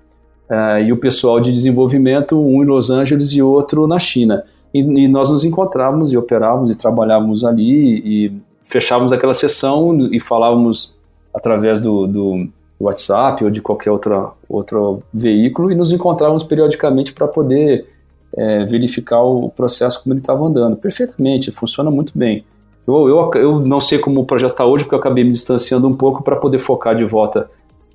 uh, 0.48 0.80
e 0.80 0.94
o 0.94 0.98
pessoal 0.98 1.39
de 1.39 1.51
desenvolvimento, 1.51 2.39
um 2.39 2.62
em 2.62 2.68
Los 2.68 2.92
Angeles 2.92 3.32
e 3.32 3.42
outro 3.42 3.88
na 3.88 3.98
China. 3.98 4.44
E, 4.72 4.82
e 4.82 5.08
nós 5.08 5.32
nos 5.32 5.44
encontrávamos 5.44 6.13
e 6.13 6.18
operávamos 6.18 6.70
e 6.70 6.75
trabalhávamos 6.75 7.44
ali 7.44 7.98
e 8.06 8.34
fechávamos 8.62 9.12
aquela 9.12 9.34
sessão 9.34 9.98
e 10.12 10.20
falávamos 10.20 10.96
através 11.34 11.82
do, 11.82 12.06
do 12.06 12.48
WhatsApp 12.86 13.44
ou 13.44 13.50
de 13.50 13.62
qualquer 13.62 13.92
outra, 13.92 14.32
outro 14.48 15.04
veículo 15.13 15.72
e 15.72 15.75
nos 15.75 15.92
encontrávamos 15.92 16.44
periodicamente 16.44 17.13
para 17.13 17.28
poder 17.28 17.88
é, 18.36 18.66
verificar 18.66 19.22
o 19.22 19.50
processo 19.50 20.02
como 20.02 20.13
ele 20.13 20.22
estava 20.22 20.44
andando. 20.44 20.75
Perfeitamente, 20.75 21.52
funciona 21.52 21.90
muito 21.92 22.18
bem. 22.18 22.44
Eu, 22.86 23.08
eu, 23.08 23.32
eu 23.36 23.60
não 23.60 23.80
sei 23.80 23.98
como 23.98 24.22
o 24.22 24.25
projeto 24.25 24.52
está 24.52 24.66
hoje, 24.66 24.84
porque 24.84 24.96
eu 24.96 25.00
acabei 25.00 25.24
me 25.24 25.32
distanciando 25.32 25.88
um 25.88 25.94
pouco 25.96 26.24
para 26.24 26.36
poder 26.36 26.60
focar 26.60 26.96
de 26.96 27.06
volta 27.06 27.50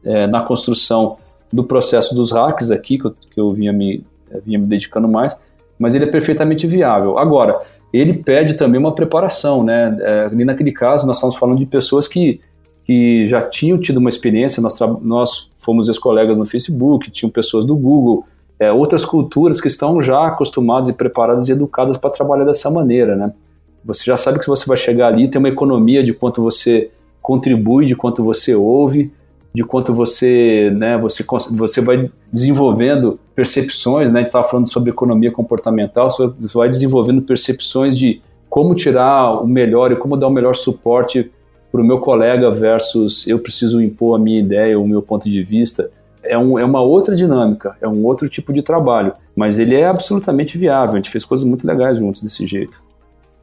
é, 0.04 0.26
na 0.26 0.40
construção 0.40 1.18
do 1.52 1.64
processo 1.64 2.14
dos 2.14 2.32
hacks 2.32 2.70
aqui, 2.70 2.98
que 2.98 3.06
eu, 3.06 3.10
que 3.10 3.40
eu 3.40 3.52
vinha, 3.52 3.72
me, 3.72 4.04
vinha 4.44 4.58
me 4.58 4.66
dedicando 4.66 5.08
mais, 5.08 5.40
mas 5.78 5.94
ele 5.94 6.04
é 6.04 6.10
perfeitamente 6.10 6.66
viável. 6.66 7.18
Agora, 7.18 7.60
ele 7.92 8.14
pede 8.14 8.54
também 8.54 8.78
uma 8.78 8.94
preparação, 8.94 9.62
né? 9.62 9.96
É, 10.00 10.24
ali 10.26 10.44
naquele 10.44 10.72
caso, 10.72 11.06
nós 11.06 11.16
estamos 11.16 11.36
falando 11.36 11.58
de 11.58 11.66
pessoas 11.66 12.06
que, 12.06 12.40
que 12.88 13.26
já 13.26 13.42
tinham 13.42 13.76
tido 13.76 13.98
uma 13.98 14.08
experiência, 14.08 14.62
nós, 14.62 14.78
nós 15.02 15.50
fomos 15.62 15.88
ex-colegas 15.88 16.38
no 16.38 16.46
Facebook, 16.46 17.10
tinham 17.10 17.28
pessoas 17.28 17.66
do 17.66 17.76
Google, 17.76 18.24
é, 18.58 18.72
outras 18.72 19.04
culturas 19.04 19.60
que 19.60 19.68
estão 19.68 20.00
já 20.00 20.26
acostumadas 20.26 20.88
e 20.88 20.94
preparadas 20.94 21.50
e 21.50 21.52
educadas 21.52 21.98
para 21.98 22.08
trabalhar 22.08 22.46
dessa 22.46 22.70
maneira, 22.70 23.14
né? 23.14 23.34
Você 23.84 24.04
já 24.04 24.16
sabe 24.16 24.38
que 24.38 24.46
você 24.46 24.64
vai 24.66 24.78
chegar 24.78 25.08
ali, 25.08 25.28
tem 25.28 25.38
uma 25.38 25.50
economia 25.50 26.02
de 26.02 26.14
quanto 26.14 26.42
você 26.42 26.90
contribui, 27.20 27.84
de 27.84 27.94
quanto 27.94 28.24
você 28.24 28.54
ouve, 28.54 29.12
de 29.54 29.62
quanto 29.64 29.92
você, 29.92 30.70
né, 30.74 30.96
você, 30.96 31.22
você 31.52 31.82
vai 31.82 32.10
desenvolvendo 32.32 33.20
percepções, 33.34 34.10
né, 34.10 34.20
a 34.20 34.22
gente 34.22 34.28
estava 34.28 34.48
falando 34.48 34.70
sobre 34.70 34.90
economia 34.90 35.30
comportamental, 35.30 36.10
você 36.10 36.32
vai 36.54 36.70
desenvolvendo 36.70 37.20
percepções 37.20 37.98
de 37.98 38.22
como 38.48 38.74
tirar 38.74 39.42
o 39.42 39.46
melhor 39.46 39.92
e 39.92 39.96
como 39.96 40.16
dar 40.16 40.28
o 40.28 40.30
melhor 40.30 40.56
suporte 40.56 41.30
para 41.70 41.80
o 41.80 41.84
meu 41.84 41.98
colega 41.98 42.50
versus 42.50 43.26
eu 43.26 43.38
preciso 43.38 43.80
impor 43.80 44.18
a 44.18 44.22
minha 44.22 44.40
ideia, 44.40 44.78
o 44.78 44.86
meu 44.86 45.02
ponto 45.02 45.28
de 45.28 45.42
vista. 45.42 45.90
É, 46.22 46.36
um, 46.36 46.58
é 46.58 46.64
uma 46.64 46.80
outra 46.80 47.14
dinâmica, 47.14 47.76
é 47.80 47.88
um 47.88 48.04
outro 48.04 48.28
tipo 48.28 48.52
de 48.52 48.62
trabalho, 48.62 49.12
mas 49.36 49.58
ele 49.58 49.74
é 49.74 49.86
absolutamente 49.86 50.58
viável, 50.58 50.94
a 50.94 50.96
gente 50.96 51.10
fez 51.10 51.24
coisas 51.24 51.46
muito 51.46 51.66
legais 51.66 51.98
juntos 51.98 52.22
desse 52.22 52.46
jeito. 52.46 52.82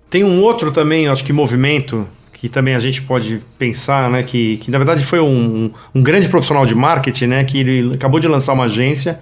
Tem 0.10 0.24
um 0.24 0.42
outro 0.44 0.72
também, 0.72 1.08
acho 1.08 1.24
que 1.24 1.34
movimento 1.34 2.08
que 2.34 2.50
também 2.50 2.76
a 2.76 2.80
gente 2.80 3.02
pode 3.02 3.42
pensar, 3.58 4.10
né, 4.10 4.22
que, 4.22 4.58
que 4.58 4.70
na 4.70 4.78
verdade 4.78 5.04
foi 5.04 5.20
um, 5.20 5.72
um 5.96 6.04
grande 6.04 6.28
profissional 6.28 6.66
de 6.66 6.76
marketing, 6.76 7.28
né, 7.28 7.44
que 7.44 7.60
ele 7.60 7.96
acabou 7.96 8.20
de 8.20 8.28
lançar 8.28 8.54
uma 8.54 8.66
agência 8.66 9.22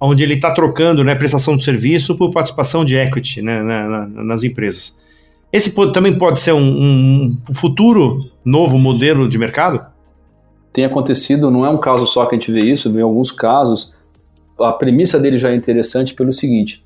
onde 0.00 0.22
ele 0.22 0.34
está 0.34 0.50
trocando, 0.50 1.02
né, 1.02 1.14
prestação 1.14 1.56
de 1.56 1.64
serviço 1.64 2.16
por 2.16 2.30
participação 2.30 2.84
de 2.84 2.96
equity, 2.96 3.42
né, 3.42 3.62
na, 3.62 3.88
na, 3.88 4.06
nas 4.06 4.44
empresas. 4.44 4.96
Esse 5.54 5.70
também 5.92 6.18
pode 6.18 6.40
ser 6.40 6.52
um, 6.52 6.58
um 6.58 7.54
futuro 7.54 8.18
novo 8.44 8.76
modelo 8.76 9.28
de 9.28 9.38
mercado? 9.38 9.86
Tem 10.72 10.84
acontecido, 10.84 11.48
não 11.48 11.64
é 11.64 11.70
um 11.70 11.78
caso 11.78 12.08
só 12.08 12.26
que 12.26 12.34
a 12.34 12.38
gente 12.40 12.50
vê 12.50 12.58
isso, 12.58 12.92
vê 12.92 13.02
alguns 13.02 13.30
casos. 13.30 13.94
A 14.58 14.72
premissa 14.72 15.16
dele 15.16 15.38
já 15.38 15.52
é 15.52 15.54
interessante 15.54 16.12
pelo 16.12 16.32
seguinte, 16.32 16.84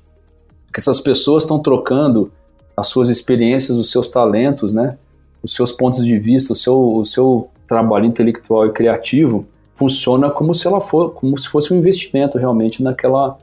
que 0.71 0.79
essas 0.79 0.99
pessoas 0.99 1.41
estão 1.41 1.57
trocando 1.57 2.31
as 2.77 2.89
suas 2.89 3.09
experiências, 3.09 3.75
os 3.75 3.89
seus 3.89 4.07
talentos, 4.07 4.71
né, 4.71 4.99
os 5.41 5.55
seus 5.55 5.71
pontos 5.71 6.05
de 6.05 6.19
vista, 6.19 6.53
o 6.53 6.55
seu, 6.55 6.79
o 6.79 7.03
seu 7.03 7.49
trabalho 7.67 8.05
intelectual 8.05 8.67
e 8.67 8.71
criativo 8.71 9.47
funciona 9.73 10.29
como 10.29 10.53
se 10.53 10.67
ela 10.67 10.79
for, 10.79 11.09
como 11.13 11.35
se 11.39 11.47
fosse 11.47 11.73
um 11.73 11.77
investimento 11.77 12.37
realmente 12.37 12.83
naquela, 12.83 13.35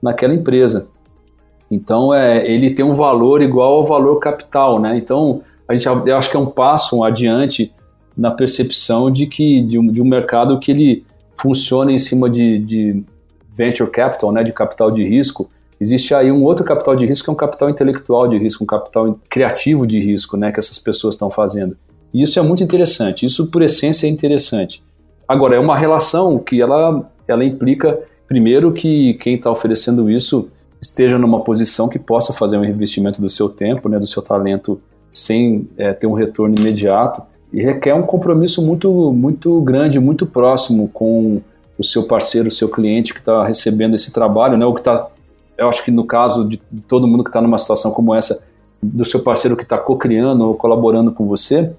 naquela 0.00 0.32
empresa. 0.32 0.88
Então, 1.70 2.12
é, 2.12 2.46
ele 2.50 2.70
tem 2.70 2.84
um 2.84 2.94
valor 2.94 3.42
igual 3.42 3.74
ao 3.74 3.86
valor 3.86 4.16
capital, 4.18 4.80
né? 4.80 4.96
Então, 4.96 5.42
a 5.68 5.74
gente, 5.74 5.86
eu 5.86 6.16
acho 6.16 6.30
que 6.30 6.36
é 6.36 6.40
um 6.40 6.46
passo 6.46 6.96
um 6.96 7.04
adiante 7.04 7.72
na 8.16 8.30
percepção 8.30 9.10
de 9.10 9.26
que 9.26 9.62
de 9.62 9.78
um, 9.78 9.86
de 9.86 10.02
um 10.02 10.04
mercado 10.04 10.58
que 10.58 10.70
ele 10.72 11.04
funciona 11.36 11.92
em 11.92 11.98
cima 11.98 12.28
de, 12.28 12.58
de 12.58 13.04
venture 13.54 13.88
capital, 13.88 14.32
né, 14.32 14.42
de 14.42 14.52
capital 14.52 14.90
de 14.90 15.04
risco, 15.04 15.48
Existe 15.80 16.14
aí 16.14 16.30
um 16.30 16.44
outro 16.44 16.62
capital 16.62 16.94
de 16.94 17.06
risco 17.06 17.24
que 17.24 17.30
é 17.30 17.32
um 17.32 17.36
capital 17.36 17.70
intelectual 17.70 18.28
de 18.28 18.36
risco, 18.36 18.62
um 18.62 18.66
capital 18.66 19.18
criativo 19.30 19.86
de 19.86 19.98
risco, 19.98 20.36
né, 20.36 20.52
que 20.52 20.58
essas 20.60 20.78
pessoas 20.78 21.14
estão 21.14 21.30
fazendo. 21.30 21.74
E 22.12 22.22
isso 22.22 22.38
é 22.38 22.42
muito 22.42 22.62
interessante. 22.62 23.24
Isso 23.24 23.46
por 23.46 23.62
essência 23.62 24.06
é 24.06 24.10
interessante. 24.10 24.82
Agora 25.26 25.56
é 25.56 25.58
uma 25.58 25.76
relação 25.76 26.38
que 26.38 26.60
ela 26.60 27.10
ela 27.26 27.44
implica 27.44 27.98
primeiro 28.26 28.72
que 28.72 29.14
quem 29.14 29.36
está 29.36 29.50
oferecendo 29.50 30.10
isso 30.10 30.50
esteja 30.80 31.18
numa 31.18 31.40
posição 31.40 31.88
que 31.88 31.98
possa 31.98 32.32
fazer 32.32 32.56
um 32.56 32.64
investimento 32.64 33.20
do 33.20 33.28
seu 33.28 33.48
tempo, 33.48 33.88
né, 33.88 33.98
do 33.98 34.06
seu 34.06 34.22
talento, 34.22 34.80
sem 35.10 35.68
é, 35.76 35.92
ter 35.92 36.06
um 36.06 36.12
retorno 36.12 36.54
imediato. 36.58 37.22
E 37.52 37.62
requer 37.62 37.94
um 37.94 38.02
compromisso 38.02 38.64
muito, 38.64 39.12
muito 39.12 39.60
grande, 39.60 39.98
muito 39.98 40.24
próximo 40.24 40.88
com 40.88 41.40
o 41.76 41.84
seu 41.84 42.04
parceiro, 42.04 42.48
o 42.48 42.52
seu 42.52 42.68
cliente 42.68 43.12
que 43.12 43.20
está 43.20 43.44
recebendo 43.44 43.94
esse 43.94 44.12
trabalho, 44.12 44.56
né, 44.56 44.64
ou 44.64 44.74
que 44.74 44.80
está, 44.80 45.08
eu 45.58 45.68
acho 45.68 45.84
que 45.84 45.90
no 45.90 46.04
caso 46.04 46.48
de 46.48 46.58
todo 46.88 47.06
mundo 47.06 47.24
que 47.24 47.30
está 47.30 47.40
numa 47.40 47.58
situação 47.58 47.90
como 47.90 48.14
essa, 48.14 48.46
do 48.82 49.04
seu 49.04 49.20
parceiro 49.20 49.56
que 49.56 49.62
está 49.62 49.76
co-criando 49.76 50.46
ou 50.46 50.54
colaborando 50.54 51.12
com 51.12 51.26
você, 51.26 51.72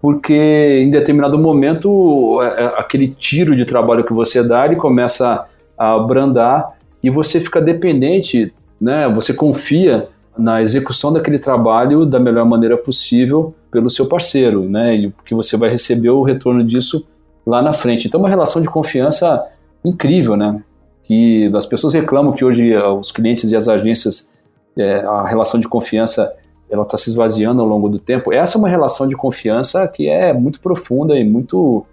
porque 0.00 0.80
em 0.82 0.90
determinado 0.90 1.38
momento 1.38 2.40
é, 2.42 2.64
é, 2.64 2.66
aquele 2.76 3.08
tiro 3.08 3.54
de 3.54 3.64
trabalho 3.64 4.04
que 4.04 4.12
você 4.12 4.42
dá 4.42 4.66
ele 4.66 4.76
começa 4.76 5.46
a 5.78 5.94
abrandar 5.94 6.72
e 7.02 7.10
você 7.10 7.40
fica 7.40 7.60
dependente, 7.60 8.52
né? 8.80 9.08
Você 9.08 9.34
confia 9.34 10.08
na 10.36 10.62
execução 10.62 11.12
daquele 11.12 11.38
trabalho 11.38 12.06
da 12.06 12.18
melhor 12.18 12.46
maneira 12.46 12.76
possível 12.76 13.54
pelo 13.70 13.90
seu 13.90 14.06
parceiro, 14.06 14.68
né? 14.68 14.94
E 14.94 15.10
porque 15.10 15.34
você 15.34 15.56
vai 15.56 15.68
receber 15.68 16.10
o 16.10 16.22
retorno 16.22 16.64
disso 16.64 17.06
lá 17.46 17.60
na 17.60 17.72
frente. 17.72 18.06
Então, 18.06 18.20
é 18.20 18.22
uma 18.22 18.28
relação 18.28 18.62
de 18.62 18.68
confiança 18.68 19.44
incrível, 19.84 20.36
né? 20.36 20.62
Que 21.04 21.50
as 21.54 21.66
pessoas 21.66 21.92
reclamam 21.92 22.32
que 22.32 22.44
hoje 22.44 22.72
eh, 22.72 22.88
os 22.88 23.10
clientes 23.10 23.50
e 23.50 23.56
as 23.56 23.68
agências, 23.68 24.30
é, 24.76 25.00
a 25.00 25.26
relação 25.26 25.58
de 25.58 25.68
confiança 25.68 26.32
ela 26.70 26.84
está 26.84 26.96
se 26.96 27.10
esvaziando 27.10 27.60
ao 27.60 27.68
longo 27.68 27.88
do 27.88 27.98
tempo. 27.98 28.32
Essa 28.32 28.56
é 28.56 28.58
uma 28.58 28.68
relação 28.68 29.06
de 29.06 29.14
confiança 29.14 29.86
que 29.86 30.08
é 30.08 30.32
muito 30.32 30.58
profunda 30.60 31.18
e 31.18 31.24
muito, 31.24 31.84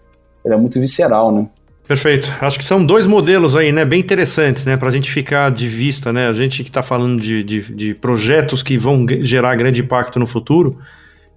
é 0.45 0.55
muito 0.55 0.79
visceral, 0.79 1.31
né? 1.33 1.49
Perfeito. 1.89 2.31
Acho 2.39 2.59
que 2.59 2.63
são 2.63 2.85
dois 2.85 3.07
modelos 3.07 3.55
aí, 3.55 3.71
né? 3.71 3.83
Bem 3.83 3.99
interessantes, 3.99 4.63
né? 4.63 4.77
Para 4.77 4.89
a 4.89 4.91
gente 4.91 5.09
ficar 5.09 5.49
de 5.49 5.67
vista, 5.67 6.13
né? 6.13 6.27
A 6.27 6.33
gente 6.33 6.61
que 6.61 6.69
está 6.69 6.83
falando 6.83 7.19
de, 7.19 7.43
de, 7.43 7.73
de, 7.73 7.95
projetos 7.95 8.61
que 8.61 8.77
vão 8.77 9.07
gerar 9.21 9.55
grande 9.55 9.81
impacto 9.81 10.19
no 10.19 10.27
futuro. 10.27 10.77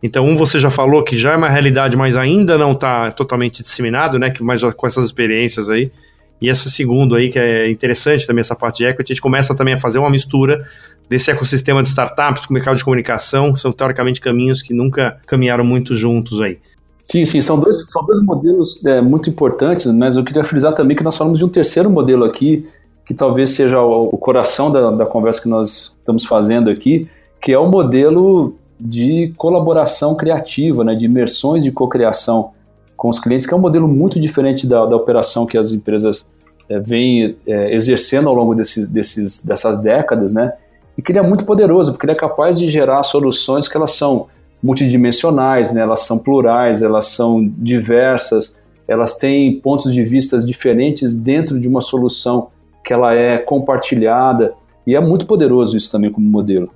Então, 0.02 0.26
um 0.26 0.36
você 0.36 0.60
já 0.60 0.68
falou 0.68 1.02
que 1.02 1.16
já 1.16 1.32
é 1.32 1.36
uma 1.36 1.48
realidade, 1.48 1.96
mas 1.96 2.18
ainda 2.18 2.58
não 2.58 2.72
está 2.72 3.10
totalmente 3.12 3.62
disseminado, 3.62 4.18
né? 4.18 4.30
Mais 4.42 4.60
com 4.62 4.86
essas 4.86 5.06
experiências 5.06 5.70
aí. 5.70 5.90
E 6.38 6.50
essa 6.50 6.68
segundo 6.68 7.14
aí, 7.14 7.30
que 7.30 7.38
é 7.38 7.70
interessante 7.70 8.26
também 8.26 8.40
essa 8.40 8.54
parte 8.54 8.76
de 8.76 8.84
equity, 8.84 9.10
a 9.10 9.14
gente 9.14 9.22
começa 9.22 9.54
também 9.54 9.72
a 9.72 9.78
fazer 9.78 10.00
uma 10.00 10.10
mistura 10.10 10.62
desse 11.08 11.30
ecossistema 11.30 11.82
de 11.82 11.88
startups 11.88 12.44
com 12.44 12.52
o 12.52 12.54
mercado 12.54 12.76
de 12.76 12.84
comunicação, 12.84 13.56
são 13.56 13.72
teoricamente 13.72 14.20
caminhos 14.20 14.60
que 14.60 14.74
nunca 14.74 15.18
caminharam 15.26 15.64
muito 15.64 15.94
juntos 15.94 16.42
aí. 16.42 16.58
Sim, 17.04 17.24
sim, 17.24 17.40
são 17.40 17.58
dois, 17.58 17.90
são 17.90 18.04
dois 18.04 18.22
modelos 18.22 18.84
é, 18.84 19.00
muito 19.00 19.28
importantes, 19.28 19.86
mas 19.86 20.16
eu 20.16 20.24
queria 20.24 20.44
frisar 20.44 20.72
também 20.72 20.96
que 20.96 21.02
nós 21.02 21.16
falamos 21.16 21.38
de 21.38 21.44
um 21.44 21.48
terceiro 21.48 21.90
modelo 21.90 22.24
aqui, 22.24 22.66
que 23.04 23.12
talvez 23.12 23.50
seja 23.50 23.80
o, 23.80 24.04
o 24.04 24.18
coração 24.18 24.70
da, 24.70 24.90
da 24.90 25.04
conversa 25.04 25.42
que 25.42 25.48
nós 25.48 25.94
estamos 25.98 26.24
fazendo 26.24 26.70
aqui, 26.70 27.08
que 27.40 27.52
é 27.52 27.58
o 27.58 27.68
modelo 27.68 28.54
de 28.80 29.32
colaboração 29.36 30.14
criativa, 30.14 30.84
né, 30.84 30.94
de 30.94 31.06
imersões 31.06 31.64
de 31.64 31.72
cocriação 31.72 32.50
com 32.96 33.08
os 33.08 33.18
clientes, 33.18 33.46
que 33.46 33.52
é 33.54 33.56
um 33.56 33.60
modelo 33.60 33.88
muito 33.88 34.20
diferente 34.20 34.66
da, 34.66 34.86
da 34.86 34.96
operação 34.96 35.44
que 35.44 35.58
as 35.58 35.72
empresas 35.72 36.30
é, 36.68 36.78
vêm 36.78 37.36
é, 37.46 37.74
exercendo 37.74 38.28
ao 38.28 38.34
longo 38.34 38.54
desses, 38.54 38.88
desses, 38.88 39.44
dessas 39.44 39.80
décadas, 39.80 40.32
né? 40.32 40.52
E 40.96 41.02
que 41.02 41.10
ele 41.10 41.18
é 41.18 41.22
muito 41.22 41.44
poderoso, 41.44 41.92
porque 41.92 42.06
ele 42.06 42.12
é 42.12 42.16
capaz 42.16 42.58
de 42.58 42.68
gerar 42.68 43.02
soluções 43.02 43.66
que 43.66 43.76
elas 43.76 43.92
são 43.92 44.26
multidimensionais, 44.62 45.72
né? 45.72 45.80
elas 45.80 46.00
são 46.00 46.18
plurais, 46.18 46.82
elas 46.82 47.06
são 47.06 47.44
diversas, 47.58 48.60
elas 48.86 49.16
têm 49.16 49.58
pontos 49.60 49.92
de 49.92 50.02
vista 50.04 50.38
diferentes 50.38 51.14
dentro 51.14 51.58
de 51.58 51.66
uma 51.66 51.80
solução 51.80 52.48
que 52.84 52.92
ela 52.92 53.14
é 53.14 53.38
compartilhada 53.38 54.54
e 54.86 54.94
é 54.94 55.00
muito 55.00 55.26
poderoso 55.26 55.76
isso 55.76 55.90
também 55.90 56.10
como 56.10 56.28
modelo. 56.28 56.70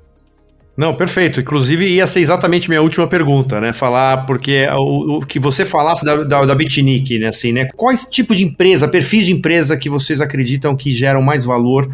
Não, 0.76 0.94
perfeito. 0.94 1.40
Inclusive, 1.40 1.88
ia 1.88 2.06
ser 2.06 2.20
exatamente 2.20 2.68
minha 2.68 2.82
última 2.82 3.06
pergunta, 3.06 3.60
né? 3.60 3.72
Falar, 3.72 4.26
porque 4.26 4.66
o, 4.76 5.16
o 5.16 5.20
que 5.20 5.38
você 5.38 5.64
falasse 5.64 6.04
da, 6.04 6.22
da, 6.22 6.44
da 6.44 6.54
Bitnik, 6.54 7.18
né? 7.18 7.28
Assim, 7.28 7.50
né? 7.50 7.66
Quais 7.74 8.04
tipo 8.04 8.34
de 8.34 8.44
empresa, 8.44 8.86
perfis 8.86 9.24
de 9.24 9.32
empresa 9.32 9.76
que 9.76 9.88
vocês 9.88 10.20
acreditam 10.20 10.76
que 10.76 10.92
geram 10.92 11.22
mais 11.22 11.46
valor? 11.46 11.88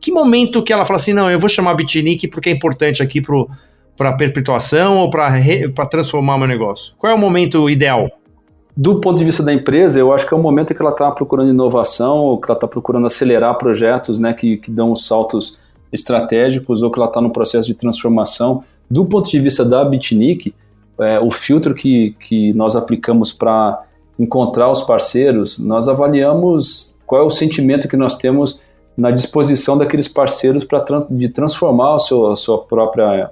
Que 0.00 0.10
momento 0.10 0.62
que 0.64 0.72
ela 0.72 0.84
fala 0.84 0.98
assim, 0.98 1.12
não, 1.12 1.30
eu 1.30 1.38
vou 1.38 1.48
chamar 1.48 1.70
a 1.70 1.74
Bitnik 1.74 2.26
porque 2.26 2.48
é 2.48 2.52
importante 2.52 3.02
aqui 3.02 3.20
pro, 3.20 3.48
para 3.96 4.12
perpetuação 4.12 4.98
ou 4.98 5.10
para 5.10 5.86
transformar 5.90 6.38
meu 6.38 6.48
negócio? 6.48 6.94
Qual 6.98 7.12
é 7.12 7.14
o 7.14 7.18
momento 7.18 7.68
ideal? 7.70 8.10
Do 8.76 9.00
ponto 9.00 9.18
de 9.18 9.24
vista 9.24 9.42
da 9.42 9.52
empresa, 9.52 10.00
eu 10.00 10.12
acho 10.12 10.26
que 10.26 10.34
é 10.34 10.36
o 10.36 10.40
momento 10.40 10.72
em 10.72 10.76
que 10.76 10.82
ela 10.82 10.90
está 10.90 11.10
procurando 11.10 11.50
inovação, 11.50 12.18
ou 12.18 12.40
que 12.40 12.50
ela 12.50 12.56
está 12.56 12.66
procurando 12.66 13.06
acelerar 13.06 13.56
projetos 13.56 14.18
né, 14.18 14.32
que, 14.32 14.56
que 14.56 14.70
dão 14.70 14.90
os 14.90 15.06
saltos 15.06 15.58
estratégicos, 15.92 16.82
ou 16.82 16.90
que 16.90 16.98
ela 16.98 17.06
está 17.06 17.20
no 17.20 17.30
processo 17.30 17.68
de 17.68 17.74
transformação. 17.74 18.64
Do 18.90 19.06
ponto 19.06 19.30
de 19.30 19.38
vista 19.38 19.64
da 19.64 19.84
Bitnik, 19.84 20.52
é, 21.00 21.20
o 21.20 21.30
filtro 21.30 21.72
que, 21.72 22.16
que 22.18 22.52
nós 22.54 22.74
aplicamos 22.74 23.32
para 23.32 23.82
encontrar 24.18 24.68
os 24.70 24.82
parceiros, 24.82 25.58
nós 25.58 25.88
avaliamos 25.88 26.98
qual 27.06 27.22
é 27.22 27.24
o 27.24 27.30
sentimento 27.30 27.88
que 27.88 27.96
nós 27.96 28.16
temos 28.16 28.60
na 28.96 29.10
disposição 29.10 29.76
daqueles 29.76 30.08
parceiros 30.08 30.64
para 30.64 30.84
de 31.10 31.28
transformar 31.28 31.94
o 31.94 31.98
seu, 31.98 32.30
a 32.30 32.36
sua 32.36 32.58
própria 32.58 33.30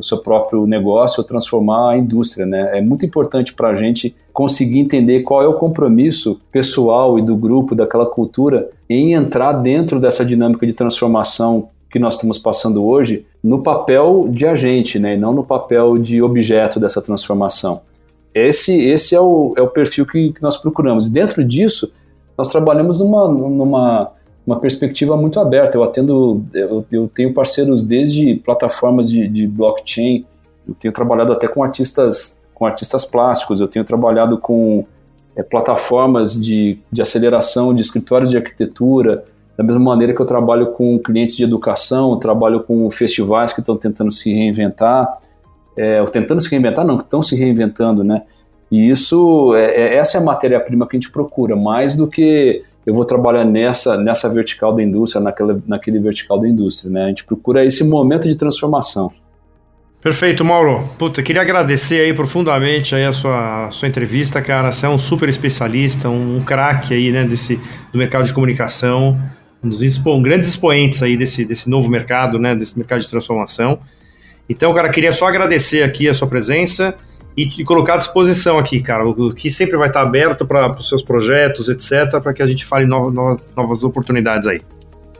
o 0.00 0.02
seu 0.02 0.18
próprio 0.18 0.66
negócio 0.66 1.20
ou 1.20 1.26
transformar 1.26 1.92
a 1.92 1.98
indústria. 1.98 2.44
Né? 2.46 2.78
É 2.78 2.80
muito 2.80 3.06
importante 3.06 3.54
para 3.54 3.68
a 3.68 3.74
gente 3.74 4.14
conseguir 4.32 4.78
entender 4.78 5.20
qual 5.20 5.42
é 5.42 5.46
o 5.46 5.54
compromisso 5.54 6.40
pessoal 6.50 7.18
e 7.18 7.22
do 7.22 7.36
grupo, 7.36 7.74
daquela 7.74 8.06
cultura, 8.06 8.70
em 8.88 9.12
entrar 9.12 9.52
dentro 9.52 10.00
dessa 10.00 10.24
dinâmica 10.24 10.66
de 10.66 10.72
transformação 10.72 11.68
que 11.90 11.98
nós 11.98 12.14
estamos 12.14 12.38
passando 12.38 12.84
hoje 12.84 13.26
no 13.42 13.62
papel 13.62 14.28
de 14.30 14.46
agente, 14.46 14.98
né? 14.98 15.14
e 15.14 15.18
não 15.18 15.32
no 15.32 15.44
papel 15.44 15.98
de 15.98 16.22
objeto 16.22 16.80
dessa 16.80 17.02
transformação. 17.02 17.82
Esse, 18.34 18.80
esse 18.80 19.14
é, 19.14 19.20
o, 19.20 19.54
é 19.56 19.62
o 19.62 19.68
perfil 19.68 20.06
que, 20.06 20.32
que 20.32 20.42
nós 20.42 20.56
procuramos. 20.56 21.10
Dentro 21.10 21.44
disso, 21.44 21.92
nós 22.38 22.48
trabalhamos 22.48 22.98
numa, 22.98 23.28
numa 23.28 24.12
uma 24.46 24.58
perspectiva 24.58 25.16
muito 25.16 25.38
aberta. 25.38 25.76
Eu 25.76 25.84
atendo, 25.84 26.44
eu, 26.54 26.84
eu 26.90 27.08
tenho 27.08 27.32
parceiros 27.32 27.82
desde 27.82 28.36
plataformas 28.36 29.08
de, 29.08 29.28
de, 29.28 29.46
blockchain, 29.46 30.24
eu 30.68 30.74
tenho 30.74 30.92
trabalhado 30.92 31.32
até 31.32 31.46
com 31.48 31.62
artistas, 31.62 32.40
com 32.54 32.66
artistas 32.66 33.04
plásticos, 33.04 33.60
eu 33.60 33.68
tenho 33.68 33.84
trabalhado 33.84 34.38
com 34.38 34.84
é, 35.36 35.42
plataformas 35.42 36.40
de, 36.40 36.78
de 36.90 37.02
aceleração 37.02 37.74
de 37.74 37.80
escritórios 37.80 38.30
de 38.30 38.36
arquitetura, 38.36 39.24
da 39.56 39.64
mesma 39.64 39.82
maneira 39.82 40.14
que 40.14 40.20
eu 40.20 40.26
trabalho 40.26 40.72
com 40.72 40.98
clientes 40.98 41.36
de 41.36 41.44
educação, 41.44 42.18
trabalho 42.18 42.62
com 42.62 42.90
festivais 42.90 43.52
que 43.52 43.60
estão 43.60 43.76
tentando 43.76 44.10
se 44.10 44.32
reinventar, 44.32 45.20
é, 45.76 46.02
tentando 46.06 46.40
se 46.40 46.50
reinventar, 46.50 46.84
não, 46.84 46.96
que 46.96 47.04
estão 47.04 47.20
se 47.20 47.36
reinventando, 47.36 48.02
né? 48.02 48.22
E 48.70 48.88
isso, 48.88 49.54
é 49.56 49.96
essa 49.96 50.16
é 50.16 50.20
a 50.20 50.24
matéria-prima 50.24 50.86
que 50.86 50.96
a 50.96 51.00
gente 51.00 51.10
procura, 51.10 51.56
mais 51.56 51.96
do 51.96 52.06
que 52.06 52.62
eu 52.90 52.94
vou 52.94 53.04
trabalhar 53.04 53.44
nessa, 53.44 53.96
nessa 53.96 54.28
vertical 54.28 54.74
da 54.74 54.82
indústria, 54.82 55.22
naquela, 55.22 55.62
naquele 55.64 56.00
vertical 56.00 56.40
da 56.40 56.48
indústria. 56.48 56.90
Né? 56.90 57.04
A 57.04 57.08
gente 57.08 57.24
procura 57.24 57.64
esse 57.64 57.88
momento 57.88 58.28
de 58.28 58.34
transformação. 58.34 59.12
Perfeito, 60.02 60.44
Mauro. 60.44 60.88
Puta, 60.98 61.22
queria 61.22 61.40
agradecer 61.40 62.00
aí 62.00 62.12
profundamente 62.12 62.92
aí 62.92 63.04
a 63.04 63.12
sua, 63.12 63.66
a 63.66 63.70
sua 63.70 63.86
entrevista, 63.86 64.42
cara. 64.42 64.72
Você 64.72 64.86
é 64.86 64.88
um 64.88 64.98
super 64.98 65.28
especialista, 65.28 66.08
um, 66.08 66.38
um 66.38 66.42
craque 66.42 66.92
aí, 66.92 67.12
né, 67.12 67.22
desse, 67.22 67.60
do 67.92 67.98
mercado 67.98 68.24
de 68.24 68.34
comunicação, 68.34 69.16
um 69.62 69.68
dos 69.68 69.82
expo, 69.82 70.12
um 70.12 70.22
grandes 70.22 70.48
expoentes 70.48 71.00
aí 71.00 71.16
desse, 71.16 71.44
desse 71.44 71.70
novo 71.70 71.88
mercado, 71.88 72.40
né, 72.40 72.56
desse 72.56 72.76
mercado 72.76 73.02
de 73.02 73.08
transformação. 73.08 73.78
Então, 74.48 74.74
cara, 74.74 74.88
queria 74.88 75.12
só 75.12 75.28
agradecer 75.28 75.84
aqui 75.84 76.08
a 76.08 76.14
sua 76.14 76.26
presença 76.26 76.96
e, 77.36 77.64
colocar 77.64 77.94
à 77.94 77.96
disposição 77.96 78.58
aqui, 78.58 78.80
cara, 78.82 79.08
o 79.08 79.32
que 79.32 79.50
sempre 79.50 79.76
vai 79.76 79.88
estar 79.88 80.02
aberto 80.02 80.44
para 80.44 80.72
os 80.72 80.88
seus 80.88 81.02
projetos, 81.02 81.68
etc., 81.68 82.20
para 82.20 82.32
que 82.32 82.42
a 82.42 82.46
gente 82.46 82.64
fale 82.64 82.86
no, 82.86 83.10
no, 83.10 83.36
novas 83.56 83.82
oportunidades 83.84 84.48
aí. 84.48 84.60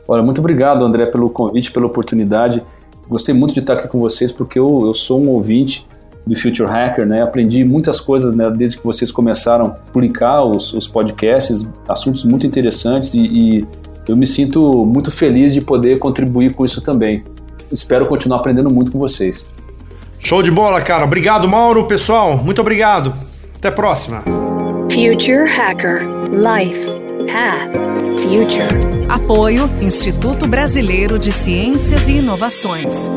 Olha, 0.06 0.22
muito 0.22 0.40
obrigado, 0.40 0.84
André, 0.84 1.06
pelo 1.06 1.30
convite, 1.30 1.70
pela 1.70 1.86
oportunidade. 1.86 2.62
Gostei 3.08 3.34
muito 3.34 3.54
de 3.54 3.60
estar 3.60 3.74
aqui 3.74 3.88
com 3.88 4.00
vocês, 4.00 4.32
porque 4.32 4.58
eu, 4.58 4.86
eu 4.86 4.94
sou 4.94 5.24
um 5.24 5.28
ouvinte 5.30 5.86
do 6.26 6.34
Future 6.36 6.68
Hacker, 6.68 7.06
né? 7.06 7.22
Aprendi 7.22 7.64
muitas 7.64 8.00
coisas 8.00 8.34
né, 8.34 8.50
desde 8.50 8.76
que 8.76 8.84
vocês 8.84 9.10
começaram 9.10 9.66
a 9.66 9.68
publicar 9.70 10.44
os, 10.44 10.74
os 10.74 10.86
podcasts, 10.86 11.68
assuntos 11.88 12.24
muito 12.24 12.46
interessantes 12.46 13.14
e, 13.14 13.20
e 13.20 13.66
eu 14.06 14.16
me 14.16 14.26
sinto 14.26 14.84
muito 14.84 15.10
feliz 15.10 15.54
de 15.54 15.60
poder 15.60 15.98
contribuir 15.98 16.52
com 16.54 16.64
isso 16.64 16.80
também. 16.80 17.24
Espero 17.70 18.06
continuar 18.06 18.38
aprendendo 18.38 18.72
muito 18.72 18.92
com 18.92 18.98
vocês. 18.98 19.48
Show 20.20 20.42
de 20.42 20.50
bola, 20.50 20.80
cara. 20.80 21.04
Obrigado, 21.04 21.48
Mauro. 21.48 21.86
Pessoal, 21.86 22.36
muito 22.36 22.60
obrigado. 22.60 23.14
Até 23.56 23.68
a 23.68 23.72
próxima. 23.72 24.22
Future 24.90 25.48
Hacker 25.48 26.02
Life 26.30 26.86
Path 27.26 27.72
Future. 28.20 29.06
Apoio 29.08 29.68
Instituto 29.80 30.46
Brasileiro 30.46 31.18
de 31.18 31.32
Ciências 31.32 32.08
e 32.08 32.18
Inovações. 32.18 33.10